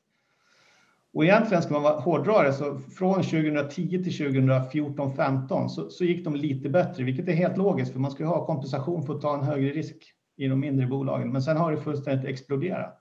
Och 1.14 1.24
egentligen 1.24 1.62
ska 1.62 1.72
man 1.72 1.82
vara 1.82 2.00
hårdrare 2.00 2.52
så 2.52 2.78
från 2.78 3.14
2010 3.14 4.04
till 4.04 4.18
2014, 4.18 5.16
15 5.16 5.70
så, 5.70 5.90
så 5.90 6.04
gick 6.04 6.24
de 6.24 6.36
lite 6.36 6.68
bättre, 6.68 7.04
vilket 7.04 7.28
är 7.28 7.32
helt 7.32 7.56
logiskt 7.56 7.92
för 7.92 8.00
man 8.00 8.10
ska 8.10 8.26
ha 8.26 8.46
kompensation 8.46 9.06
för 9.06 9.14
att 9.14 9.20
ta 9.20 9.34
en 9.34 9.44
högre 9.44 9.70
risk 9.70 10.15
i 10.36 10.48
de 10.48 10.60
mindre 10.60 10.86
bolagen. 10.86 11.32
Men 11.32 11.42
sen 11.42 11.56
har 11.56 11.72
det 11.72 11.78
fullständigt 11.78 12.26
exploderat. 12.26 12.98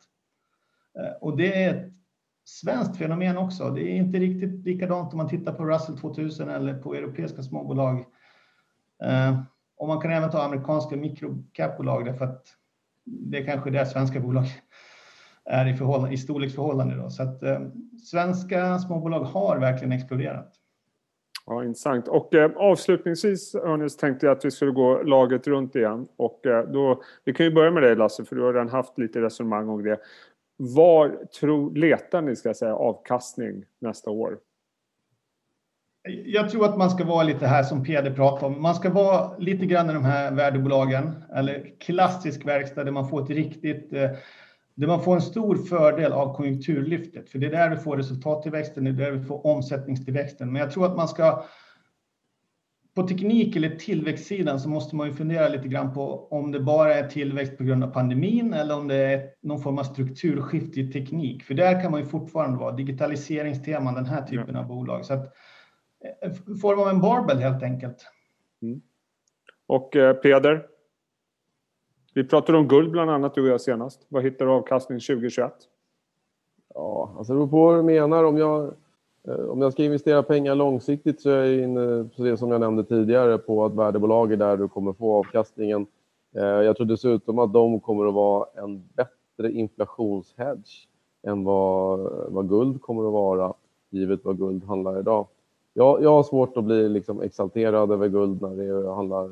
Eh, 1.00 1.17
och 1.21 1.38
det 1.38 1.63
är 1.63 1.76
ett 1.76 1.93
svenskt 2.45 2.98
fenomen 2.98 3.38
också. 3.38 3.69
Det 3.69 3.82
är 3.82 3.95
inte 3.95 4.19
riktigt 4.19 4.65
likadant 4.65 5.13
om 5.13 5.17
man 5.17 5.30
tittar 5.30 5.54
på 5.54 5.65
Russell 5.65 5.98
2000 5.98 6.50
eller 6.50 6.74
på 6.74 6.95
europeiska 6.95 7.43
småbolag. 7.43 8.06
Eh, 9.04 9.39
och 9.78 9.88
man 9.88 10.02
kan 10.02 10.12
även 10.12 10.32
ta 10.32 10.43
amerikanska 10.43 10.95
microcapbolag 10.95 12.06
därför 12.06 12.26
att 12.26 12.48
det 13.04 13.38
är 13.38 13.45
kanske 13.45 13.69
där 13.69 13.86
svenska 13.86 14.19
bolag 14.19 14.45
är 15.45 15.65
i, 15.67 15.78
förhållande, 15.78 16.13
i 16.13 16.17
storleksförhållande. 16.17 16.95
Då. 16.95 17.10
Så 17.10 17.24
att 17.24 17.43
eh, 17.43 17.60
svenska 18.04 18.80
småbolag 18.80 19.24
har 19.24 19.60
verkligen 19.60 19.91
exploderat. 19.91 20.54
Ja, 21.45 21.63
intressant. 21.63 22.08
Och 22.08 22.34
eh, 22.34 22.51
avslutningsvis 22.55 23.55
Ernest, 23.55 23.99
tänkte 23.99 24.25
jag 24.25 24.38
att 24.38 24.45
vi 24.45 24.51
skulle 24.51 24.71
gå 24.71 25.03
laget 25.03 25.47
runt 25.47 25.75
igen. 25.75 26.08
Och, 26.15 26.45
eh, 26.45 26.67
då, 26.67 27.01
vi 27.23 27.34
kan 27.34 27.45
ju 27.45 27.51
börja 27.51 27.71
med 27.71 27.84
dig 27.84 27.95
Lasse, 27.95 28.25
för 28.25 28.36
du 28.36 28.41
har 28.41 28.53
redan 28.53 28.69
haft 28.69 28.97
lite 28.97 29.21
resonemang 29.21 29.69
om 29.69 29.84
det. 29.84 29.99
Var 30.58 31.25
tror, 31.39 31.75
letar 31.75 32.21
ni 32.21 32.36
ska 32.36 32.53
säga, 32.53 32.75
avkastning 32.75 33.65
nästa 33.81 34.10
år? 34.10 34.38
Jag 36.25 36.49
tror 36.49 36.65
att 36.65 36.77
man 36.77 36.89
ska 36.89 37.03
vara 37.03 37.23
lite 37.23 37.47
här 37.47 37.63
som 37.63 37.84
Peder 37.84 38.12
pratade 38.12 38.45
om. 38.45 38.62
Man 38.62 38.75
ska 38.75 38.89
vara 38.89 39.38
lite 39.38 39.65
grann 39.65 39.89
i 39.89 39.93
de 39.93 40.05
här 40.05 40.31
värdebolagen 40.31 41.23
eller 41.36 41.79
klassisk 41.79 42.45
verkstad 42.45 42.84
där 42.84 42.91
man 42.91 43.10
får 43.10 43.23
ett 43.23 43.29
riktigt 43.29 43.93
eh, 43.93 44.10
där 44.75 44.88
man 44.88 45.03
får 45.03 45.15
en 45.15 45.21
stor 45.21 45.55
fördel 45.55 46.11
av 46.11 46.35
konjunkturlyftet, 46.35 47.29
för 47.29 47.39
det 47.39 47.47
är 47.47 47.51
där 47.51 47.69
vi 47.69 47.77
får 47.77 47.97
resultattillväxten, 47.97 48.83
det 48.83 48.89
är 48.89 48.93
där 48.93 49.11
vi 49.11 49.25
får 49.25 49.47
omsättningstillväxten. 49.47 50.51
Men 50.51 50.61
jag 50.61 50.71
tror 50.71 50.85
att 50.85 50.95
man 50.95 51.07
ska 51.07 51.45
på 52.95 53.07
teknik 53.07 53.55
eller 53.55 53.69
tillväxtsidan 53.69 54.59
så 54.59 54.69
måste 54.69 54.95
man 54.95 55.07
ju 55.07 55.13
fundera 55.13 55.47
lite 55.47 55.67
grann 55.67 55.93
på 55.93 56.27
om 56.31 56.51
det 56.51 56.59
bara 56.59 56.95
är 56.95 57.07
tillväxt 57.07 57.57
på 57.57 57.63
grund 57.63 57.83
av 57.83 57.88
pandemin 57.88 58.53
eller 58.53 58.75
om 58.75 58.88
det 58.88 58.95
är 58.95 59.29
någon 59.41 59.61
form 59.61 59.77
av 59.77 59.83
strukturskift 59.83 60.77
i 60.77 60.91
teknik. 60.91 61.43
För 61.43 61.53
där 61.53 61.81
kan 61.81 61.91
man 61.91 61.99
ju 61.99 62.05
fortfarande 62.05 62.57
vara 62.57 62.75
digitaliseringsteman, 62.75 63.93
den 63.93 64.05
här 64.05 64.21
typen 64.21 64.55
av 64.55 64.67
bolag. 64.67 65.05
Så 65.05 65.13
att, 65.13 65.33
eh, 66.21 66.31
form 66.61 66.79
av 66.79 66.89
en 66.89 67.01
barbell 67.01 67.38
helt 67.38 67.63
enkelt. 67.63 68.07
Mm. 68.61 68.81
Och 69.67 69.95
eh, 69.95 70.13
Peder, 70.13 70.65
vi 72.15 72.23
pratade 72.23 72.58
om 72.58 72.67
guld 72.67 72.91
bland 72.91 73.12
annat 73.12 73.36
du 73.36 73.41
och 73.41 73.47
jag 73.47 73.62
senast. 73.62 74.06
Vad 74.10 74.23
hittar 74.23 74.45
du 74.45 74.51
avkastning 74.51 74.99
2021? 74.99 75.54
Ja, 76.73 77.15
alltså 77.17 77.34
det 77.34 77.38
beror 77.38 77.47
på 77.47 77.65
vad 77.65 77.78
du 77.78 77.84
menar. 77.84 78.23
Om 78.23 78.38
jag, 78.38 78.73
eh, 79.28 79.45
om 79.45 79.62
jag 79.62 79.73
ska 79.73 79.84
investera 79.84 80.23
pengar 80.23 80.56
långsiktigt 80.56 81.21
så 81.21 81.30
är 81.30 81.45
jag 81.45 81.63
inne 81.63 82.10
på 82.17 82.23
det 82.23 82.38
som 82.38 82.51
jag 82.51 82.62
nämnde 82.62 82.84
tidigare 82.84 83.38
på 83.38 83.65
att 83.65 83.75
värdebolag 83.75 84.32
är 84.32 84.38
där 84.38 84.58
du 84.58 84.67
kommer 84.67 84.93
få 84.93 85.15
avkastningen. 85.15 85.88
Eh, 86.36 86.43
jag 86.43 86.78
tror 86.78 86.86
dessutom 86.86 87.39
att 87.39 87.54
de 87.54 87.80
kommer 87.80 88.08
att 88.08 88.13
vara 88.13 88.45
en 88.56 88.84
bättre 88.93 89.51
inflationshedge 89.51 90.88
än 91.28 91.43
vad, 91.43 91.99
vad 92.30 92.49
guld 92.49 92.82
kommer 92.82 93.08
att 93.08 93.13
vara, 93.13 93.54
givet 93.89 94.25
vad 94.25 94.38
guld 94.38 94.63
handlar 94.63 94.99
idag. 94.99 95.28
Jag, 95.73 96.04
jag 96.04 96.10
har 96.10 96.23
svårt 96.23 96.58
att 96.58 96.63
bli 96.63 96.89
liksom 96.89 97.21
exalterad 97.21 97.91
över 97.91 98.08
guld 98.08 98.41
när 98.41 98.56
det 98.56 98.93
handlar 98.93 99.32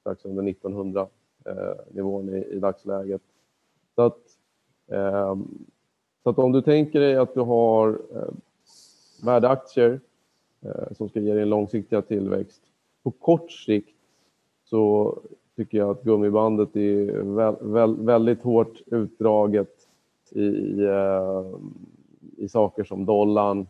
strax 0.00 0.24
under 0.24 0.50
1900 0.50 1.06
Eh, 1.48 1.74
nivån 1.90 2.28
i, 2.28 2.44
i 2.44 2.58
dagsläget. 2.58 3.22
Så 3.94 4.02
att, 4.02 4.18
ehm, 4.92 5.48
så 6.22 6.30
att 6.30 6.38
om 6.38 6.52
du 6.52 6.62
tänker 6.62 7.00
dig 7.00 7.16
att 7.16 7.34
du 7.34 7.40
har 7.40 7.88
eh, 8.14 8.34
värdeaktier 9.24 10.00
eh, 10.60 10.92
som 10.96 11.08
ska 11.08 11.20
ge 11.20 11.34
din 11.34 11.48
långsiktiga 11.48 12.02
tillväxt. 12.02 12.62
På 13.02 13.10
kort 13.10 13.50
sikt 13.50 13.96
så 14.64 15.14
tycker 15.56 15.78
jag 15.78 15.90
att 15.90 16.02
gummibandet 16.02 16.76
är 16.76 17.22
vä 17.22 17.56
vä 17.60 17.86
väldigt 17.86 18.42
hårt 18.42 18.82
utdraget 18.86 19.88
i, 20.30 20.80
eh, 20.84 21.44
i 22.36 22.48
saker 22.48 22.84
som 22.84 23.04
dollarn, 23.04 23.66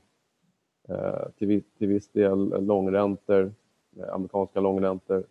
eh, 0.89 1.29
till, 1.39 1.63
till 1.79 1.89
viss 1.89 2.09
del 2.09 2.67
långräntor, 2.67 3.53
eh, 3.97 4.15
amerikanska 4.15 4.61
långräntor. 4.61 5.25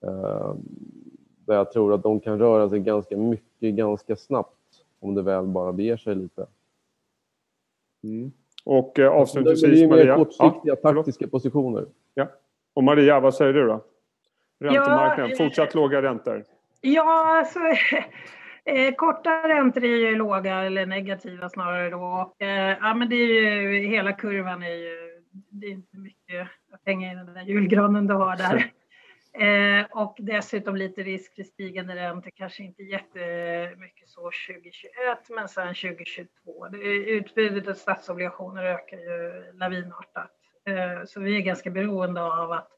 Ehm, 0.00 0.85
där 1.46 1.54
jag 1.54 1.72
tror 1.72 1.94
att 1.94 2.02
de 2.02 2.20
kan 2.20 2.38
röra 2.38 2.70
sig 2.70 2.80
ganska 2.80 3.16
mycket 3.16 3.74
ganska 3.74 4.16
snabbt 4.16 4.52
om 5.00 5.14
det 5.14 5.22
väl 5.22 5.46
bara 5.46 5.72
beger 5.72 5.96
sig 5.96 6.14
lite. 6.14 6.46
Mm. 8.04 8.32
Och 8.64 8.98
eh, 8.98 9.10
avslutningsvis 9.10 9.88
Maria. 9.88 9.96
Det 9.96 10.02
är 10.02 10.16
mer 10.16 10.24
kortsiktiga 10.24 10.76
ja, 10.82 10.92
taktiska 10.92 11.28
positioner. 11.28 11.86
Ja. 12.14 12.28
Och 12.74 12.84
Maria, 12.84 13.20
vad 13.20 13.34
säger 13.34 13.52
du 13.52 13.66
då? 13.66 13.84
Räntemarknaden, 14.60 15.30
ja, 15.30 15.36
fortsatt 15.36 15.74
låga 15.74 16.02
räntor? 16.02 16.44
Ja, 16.80 17.38
alltså, 17.38 17.58
eh, 18.64 18.94
korta 18.96 19.30
räntor 19.48 19.84
är 19.84 19.96
ju 19.96 20.16
låga 20.16 20.64
eller 20.64 20.86
negativa 20.86 21.48
snarare 21.48 21.90
då. 21.90 21.98
Och, 21.98 22.42
eh, 22.42 22.76
ja, 22.80 22.94
men 22.94 23.08
det 23.08 23.16
är 23.16 23.60
ju, 23.62 23.88
hela 23.88 24.12
kurvan 24.12 24.62
är 24.62 24.74
ju, 24.74 25.22
det 25.30 25.66
är 25.66 25.70
inte 25.70 25.96
mycket 25.96 26.48
pengar 26.84 27.12
i 27.12 27.16
den 27.16 27.34
där 27.34 27.42
julgranen 27.42 28.06
du 28.06 28.14
har 28.14 28.36
där. 28.36 28.70
Eh, 29.38 29.86
och 29.90 30.16
dessutom 30.18 30.76
lite 30.76 31.02
risk 31.02 31.34
för 31.34 31.42
stigande 31.42 31.96
räntor, 31.96 32.30
kanske 32.34 32.62
inte 32.62 32.82
jättemycket 32.82 34.08
så 34.08 34.20
2021 34.20 35.28
men 35.30 35.48
sen 35.48 35.74
2022. 35.74 36.66
Utbudet 37.06 37.68
av 37.68 37.74
statsobligationer 37.74 38.64
ökar 38.64 38.96
ju 38.96 39.52
lavinartat. 39.52 40.32
Eh, 40.66 41.04
så 41.06 41.20
vi 41.20 41.36
är 41.36 41.40
ganska 41.40 41.70
beroende 41.70 42.22
av 42.22 42.52
att 42.52 42.70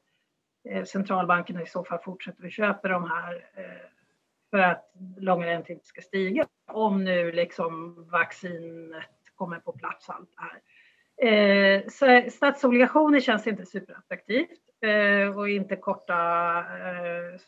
eh, 0.69 0.83
centralbankerna 0.83 1.61
i 1.61 1.67
så 1.67 1.83
fall 1.83 1.99
fortsätter 1.99 2.45
att 2.45 2.53
köpa 2.53 2.87
de 2.87 3.09
här 3.09 3.33
eh, 3.55 3.89
för 4.49 4.57
att 4.59 4.91
långa 5.17 5.47
räntor 5.47 5.71
inte 5.71 5.85
ska 5.85 6.01
stiga. 6.01 6.47
Om 6.71 7.03
nu 7.03 7.31
liksom 7.31 7.95
vaccinet 8.11 9.03
kommer 9.35 9.59
på 9.59 9.71
plats 9.71 10.09
allt 10.09 10.29
det 10.35 10.41
här. 10.41 10.61
Eh, 11.21 11.87
så 11.87 12.31
statsobligationer 12.31 13.19
känns 13.19 13.47
inte 13.47 13.65
superattraktivt 13.65 14.68
och 15.35 15.49
inte 15.49 15.75
korta 15.75 16.57
eh, 16.59 17.39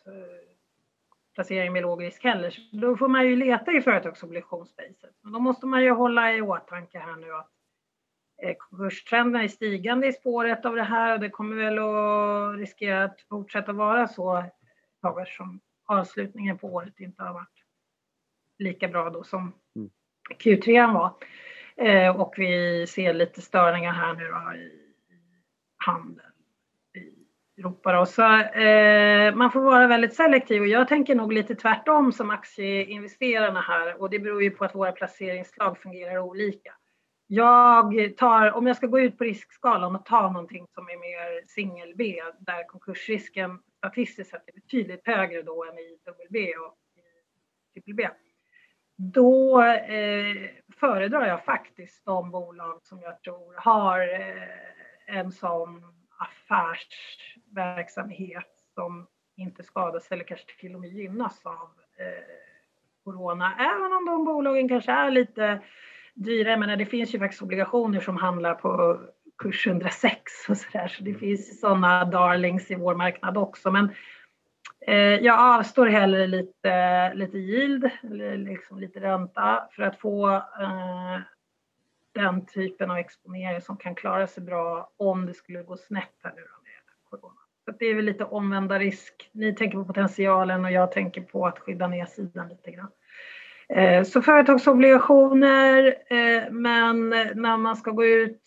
placeringar 1.35 1.71
med 1.71 1.81
låg 1.81 2.03
risk 2.03 2.23
heller. 2.23 2.49
Så 2.49 2.61
då 2.71 2.97
får 2.97 3.07
man 3.07 3.27
ju 3.27 3.35
leta 3.35 3.71
i 3.71 3.81
företagsobligationsspacet. 3.81 5.15
Men 5.21 5.33
då 5.33 5.39
måste 5.39 5.65
man 5.65 5.83
ju 5.83 5.91
hålla 5.91 6.33
i 6.33 6.41
åtanke 6.41 6.99
här 6.99 7.15
nu 7.15 7.33
att 7.33 7.51
eh, 8.43 8.55
konkurstrenden 8.57 9.41
är 9.41 9.47
stigande 9.47 10.07
i 10.07 10.13
spåret 10.13 10.65
av 10.65 10.75
det 10.75 10.83
här 10.83 11.13
och 11.13 11.19
det 11.19 11.29
kommer 11.29 11.55
väl 11.55 11.79
att 11.79 12.59
riskera 12.59 13.03
att 13.03 13.21
fortsätta 13.29 13.73
vara 13.73 14.07
så 14.07 14.43
som 15.37 15.59
avslutningen 15.85 16.57
på 16.57 16.67
året 16.67 16.99
inte 16.99 17.23
har 17.23 17.33
varit 17.33 17.63
lika 18.59 18.87
bra 18.87 19.09
då 19.09 19.23
som 19.23 19.53
mm. 19.75 19.89
Q3 20.39 20.93
var. 20.93 21.13
Eh, 21.75 22.21
och 22.21 22.33
vi 22.37 22.87
ser 22.87 23.13
lite 23.13 23.41
störningar 23.41 23.93
här 23.93 24.13
nu 24.13 24.27
då 24.27 24.53
i, 24.55 24.71
handeln 25.77 26.30
Europa. 27.61 27.91
Då. 27.93 28.05
Så, 28.05 28.21
eh, 28.39 29.35
man 29.35 29.51
får 29.51 29.61
vara 29.61 29.87
väldigt 29.87 30.15
selektiv 30.15 30.61
och 30.61 30.67
jag 30.67 30.87
tänker 30.87 31.15
nog 31.15 31.33
lite 31.33 31.55
tvärtom 31.55 32.11
som 32.11 32.29
aktieinvesterarna 32.29 33.61
här 33.61 34.01
och 34.01 34.09
det 34.09 34.19
beror 34.19 34.43
ju 34.43 34.51
på 34.51 34.65
att 34.65 34.75
våra 34.75 34.91
placeringslag 34.91 35.77
fungerar 35.77 36.19
olika. 36.19 36.73
Jag 37.27 38.17
tar, 38.17 38.51
om 38.51 38.67
jag 38.67 38.77
ska 38.77 38.87
gå 38.87 38.99
ut 38.99 39.17
på 39.17 39.23
riskskalan 39.23 39.95
och 39.95 40.05
ta 40.05 40.29
någonting 40.29 40.65
som 40.73 40.83
är 40.83 40.99
mer 40.99 41.47
singel 41.47 41.93
B 41.95 42.21
där 42.39 42.67
konkursrisken 42.67 43.59
statistiskt 43.77 44.31
sett 44.31 44.49
är 44.49 44.53
betydligt 44.53 45.07
högre 45.07 45.41
då 45.41 45.63
än 45.63 45.77
i 45.77 45.97
WB 46.05 46.35
och 46.35 46.77
i 47.75 47.79
BBB 47.79 48.09
då 48.95 49.61
eh, 49.63 50.49
föredrar 50.79 51.27
jag 51.27 51.45
faktiskt 51.45 52.05
de 52.05 52.31
bolag 52.31 52.79
som 52.83 53.01
jag 53.01 53.21
tror 53.21 53.53
har 53.57 53.99
eh, 53.99 55.17
en 55.17 55.31
sån 55.31 56.00
affärsverksamhet 56.21 58.51
som 58.73 59.07
inte 59.37 59.63
skadas 59.63 60.11
eller 60.11 60.23
kanske 60.23 60.59
till 60.59 60.75
och 60.75 60.81
med 60.81 60.89
gynnas 60.89 61.45
av 61.45 61.69
eh, 61.97 62.23
corona. 63.03 63.53
Även 63.59 63.93
om 63.93 64.05
de 64.05 64.25
bolagen 64.25 64.69
kanske 64.69 64.91
är 64.91 65.11
lite 65.11 65.61
dyra. 66.13 66.57
Men 66.57 66.79
det 66.79 66.85
finns 66.85 67.15
ju 67.15 67.19
faktiskt 67.19 67.41
obligationer 67.41 67.99
som 67.99 68.17
handlar 68.17 68.53
på 68.53 69.01
kurs 69.37 69.67
106 69.67 70.15
och 70.49 70.57
så 70.57 70.67
där. 70.73 70.87
Så 70.87 71.03
det 71.03 71.13
finns 71.13 71.59
sådana 71.59 72.05
darlings 72.05 72.71
i 72.71 72.75
vår 72.75 72.95
marknad 72.95 73.37
också. 73.37 73.71
Men 73.71 73.93
Eh, 74.87 74.95
jag 74.95 75.39
avstår 75.39 75.87
hellre 75.87 76.27
lite, 76.27 77.13
lite 77.13 77.37
yield, 77.37 77.89
liksom 78.37 78.79
lite 78.79 78.99
ränta, 78.99 79.67
för 79.71 79.83
att 79.83 79.99
få 79.99 80.35
eh, 80.35 81.19
den 82.21 82.45
typen 82.45 82.91
av 82.91 82.97
exponering 82.97 83.61
som 83.61 83.77
kan 83.77 83.95
klara 83.95 84.27
sig 84.27 84.43
bra 84.43 84.91
om 84.97 85.25
det 85.25 85.33
skulle 85.33 85.63
gå 85.63 85.77
snett 85.77 86.15
här 86.23 86.33
nu 86.35 86.41
med 86.41 87.09
corona. 87.09 87.39
Så 87.65 87.71
det 87.79 87.85
är 87.85 87.95
väl 87.95 88.05
lite 88.05 88.25
omvända 88.25 88.79
risk. 88.79 89.29
Ni 89.31 89.55
tänker 89.55 89.77
på 89.77 89.85
potentialen 89.85 90.65
och 90.65 90.71
jag 90.71 90.91
tänker 90.91 91.21
på 91.21 91.47
att 91.47 91.59
skydda 91.59 91.87
ner 91.87 92.05
sidan 92.05 92.49
lite 92.49 92.71
grann. 92.71 92.91
Eh, 93.69 94.03
så 94.03 94.21
företagsobligationer, 94.21 95.95
eh, 96.09 96.51
men 96.51 97.09
när 97.09 97.57
man 97.57 97.75
ska 97.75 97.91
gå 97.91 98.05
ut 98.05 98.41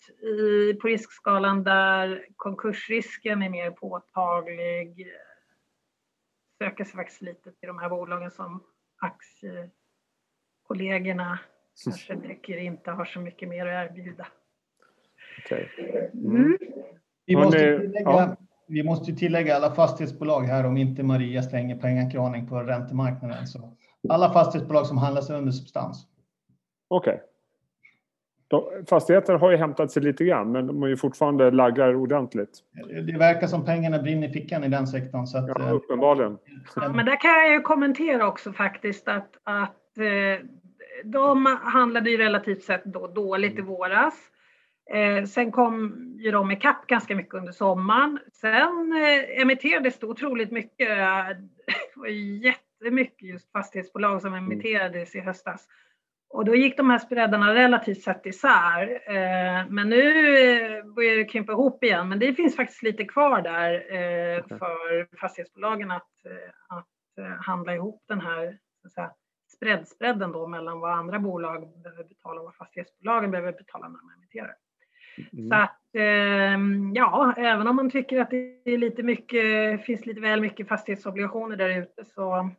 på 0.81 0.87
riskskalan 0.87 1.63
där 1.63 2.25
konkursrisken 2.35 3.43
är 3.43 3.49
mer 3.49 3.71
påtaglig 3.71 5.01
eh, 5.01 5.07
söker 6.57 6.83
sig 6.83 6.95
faktiskt 6.95 7.21
lite 7.21 7.51
till 7.51 7.67
de 7.67 7.79
här 7.79 7.89
bolagen 7.89 8.31
som 8.31 8.63
aktiekollegorna 8.97 11.39
kanske 11.83 12.15
tycker 12.15 12.57
inte 12.57 12.91
har 12.91 13.05
så 13.05 13.19
mycket 13.19 13.49
mer 13.49 13.65
att 13.65 13.89
erbjuda. 13.89 14.27
Okay. 15.45 15.65
Mm. 16.13 16.35
Mm. 16.35 16.57
Vi, 17.25 17.35
måste 17.35 17.57
tillägga, 17.57 18.01
ja. 18.01 18.35
vi 18.67 18.83
måste 18.83 19.13
tillägga 19.13 19.55
alla 19.55 19.75
fastighetsbolag 19.75 20.41
här 20.41 20.65
om 20.65 20.77
inte 20.77 21.03
Maria 21.03 21.43
slänger 21.43 21.79
pengakraning 21.79 22.47
på 22.47 22.59
räntemarknaden. 22.59 23.47
Så 23.47 23.75
alla 24.09 24.33
fastighetsbolag 24.33 24.87
som 24.87 24.97
handlas 24.97 25.29
under 25.29 25.51
substans. 25.51 26.07
Okej. 26.87 27.13
Okay 27.13 27.25
fastigheter 28.89 29.33
har 29.33 29.51
ju 29.51 29.57
hämtat 29.57 29.91
sig 29.91 30.03
lite 30.03 30.25
grann, 30.25 30.51
men 30.51 30.67
de 30.67 30.83
är 30.83 30.87
ju 30.87 30.97
fortfarande 30.97 31.51
laggar 31.51 31.95
ordentligt. 31.95 32.59
Det 33.07 33.17
verkar 33.17 33.47
som 33.47 33.65
pengarna 33.65 33.99
brinner 33.99 34.27
i 34.27 34.31
fickan 34.31 34.63
i 34.63 34.67
den 34.67 34.87
sektorn. 34.87 35.27
Så 35.27 35.37
att, 35.37 35.47
ja, 35.47 35.69
uppenbarligen. 35.69 36.37
Ja, 36.75 36.89
men 36.89 37.05
där 37.05 37.21
kan 37.21 37.31
jag 37.31 37.51
ju 37.51 37.61
kommentera 37.61 38.27
också 38.27 38.53
faktiskt 38.53 39.07
att, 39.07 39.37
att 39.43 39.97
eh, 39.97 40.45
de 41.03 41.45
handlade 41.45 42.09
ju 42.09 42.17
relativt 42.17 42.63
sett 42.63 42.85
då 42.85 43.07
dåligt 43.07 43.59
i 43.59 43.61
våras. 43.61 44.31
Eh, 44.93 45.25
sen 45.25 45.51
kom 45.51 45.95
ju 46.19 46.31
de 46.31 46.51
ikapp 46.51 46.87
ganska 46.87 47.15
mycket 47.15 47.33
under 47.33 47.51
sommaren. 47.51 48.19
Sen 48.33 48.93
eh, 49.03 49.41
emitterades 49.41 49.99
det 49.99 50.07
otroligt 50.07 50.51
mycket, 50.51 50.87
det 51.67 51.95
var 51.95 52.07
jättemycket 52.07 53.29
just 53.29 53.51
fastighetsbolag 53.51 54.21
som 54.21 54.33
emitterades 54.33 55.15
i 55.15 55.19
höstas. 55.19 55.67
Och 56.29 56.45
då 56.45 56.55
gick 56.55 56.77
de 56.77 56.89
här 56.89 56.99
spreadarna 56.99 57.55
relativt 57.55 58.01
sett 58.01 58.25
isär. 58.25 59.01
Eh, 59.07 59.67
men 59.69 59.89
nu 59.89 60.37
eh, 60.37 60.85
börjar 60.85 61.17
det 61.17 61.25
krympa 61.25 61.51
ihop 61.51 61.83
igen. 61.83 62.09
Men 62.09 62.19
det 62.19 62.33
finns 62.33 62.55
faktiskt 62.55 62.83
lite 62.83 63.05
kvar 63.05 63.41
där 63.41 63.73
eh, 63.73 64.43
för 64.57 65.17
fastighetsbolagen 65.17 65.91
att, 65.91 66.11
att 66.69 67.45
handla 67.45 67.75
ihop 67.75 68.03
den 68.07 68.21
här 68.21 68.57
spreadspreaden 69.47 70.31
då 70.31 70.47
mellan 70.47 70.79
vad 70.79 70.91
andra 70.91 71.19
bolag 71.19 71.81
behöver 71.83 72.03
betala 72.03 72.39
och 72.39 72.45
vad 72.45 72.55
fastighetsbolagen 72.55 73.31
behöver 73.31 73.51
betala 73.51 73.87
när 73.87 74.03
man 74.03 74.13
emitterar. 74.17 74.55
Mm. 75.33 75.49
Så 75.49 75.55
att 75.55 75.81
ja, 76.93 77.33
även 77.37 77.67
om 77.67 77.75
man 77.75 77.89
tycker 77.89 78.21
att 78.21 78.29
det 78.29 78.61
är 78.65 78.77
lite 78.77 79.03
mycket, 79.03 79.85
finns 79.85 80.05
lite 80.05 80.21
väl 80.21 80.41
mycket 80.41 80.67
fastighetsobligationer 80.67 81.55
där 81.55 81.81
ute 81.81 82.05
så 82.05 82.49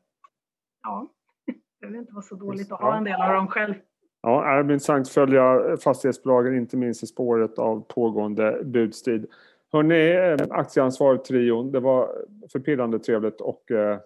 ja, 0.82 1.08
det 1.46 1.54
behöver 1.80 1.98
inte 1.98 2.12
vara 2.12 2.22
så 2.22 2.34
dåligt 2.34 2.72
att 2.72 2.80
ha 2.80 2.96
en 2.96 3.04
del 3.04 3.20
av 3.20 3.34
dem 3.34 3.48
själv. 3.48 3.74
Ja, 4.22 4.56
det 4.56 4.64
blir 4.64 4.74
intressant 4.74 5.06
att 5.06 5.12
följa 5.12 5.76
fastighetsbolagen, 5.76 6.56
inte 6.56 6.76
minst 6.76 7.02
i 7.02 7.06
spåret 7.06 7.58
av 7.58 7.80
pågående 7.80 8.60
budstid. 8.64 9.26
Hörrni, 9.72 10.10
eh, 10.10 10.46
aktieansvar-trion, 10.50 11.72
det 11.72 11.80
var 11.80 12.08
förpillrande 12.52 12.98
trevligt 12.98 13.40
att 13.40 13.70
eh, 13.70 13.98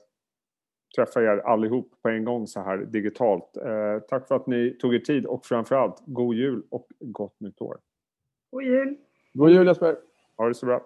träffa 0.96 1.22
er 1.22 1.38
allihop 1.38 2.02
på 2.02 2.08
en 2.08 2.24
gång 2.24 2.46
så 2.46 2.60
här 2.60 2.78
digitalt. 2.78 3.56
Eh, 3.56 3.98
tack 4.08 4.28
för 4.28 4.34
att 4.34 4.46
ni 4.46 4.76
tog 4.80 4.94
er 4.94 4.98
tid 4.98 5.26
och 5.26 5.46
framförallt 5.46 6.02
god 6.06 6.34
jul 6.34 6.62
och 6.70 6.86
gott 7.00 7.40
nytt 7.40 7.60
år. 7.60 7.78
God 8.50 8.62
jul! 8.62 8.96
God 9.32 9.50
jul 9.50 9.66
Jesper! 9.66 9.96
Ha 10.36 10.48
det 10.48 10.54
så 10.54 10.66
bra! 10.66 10.82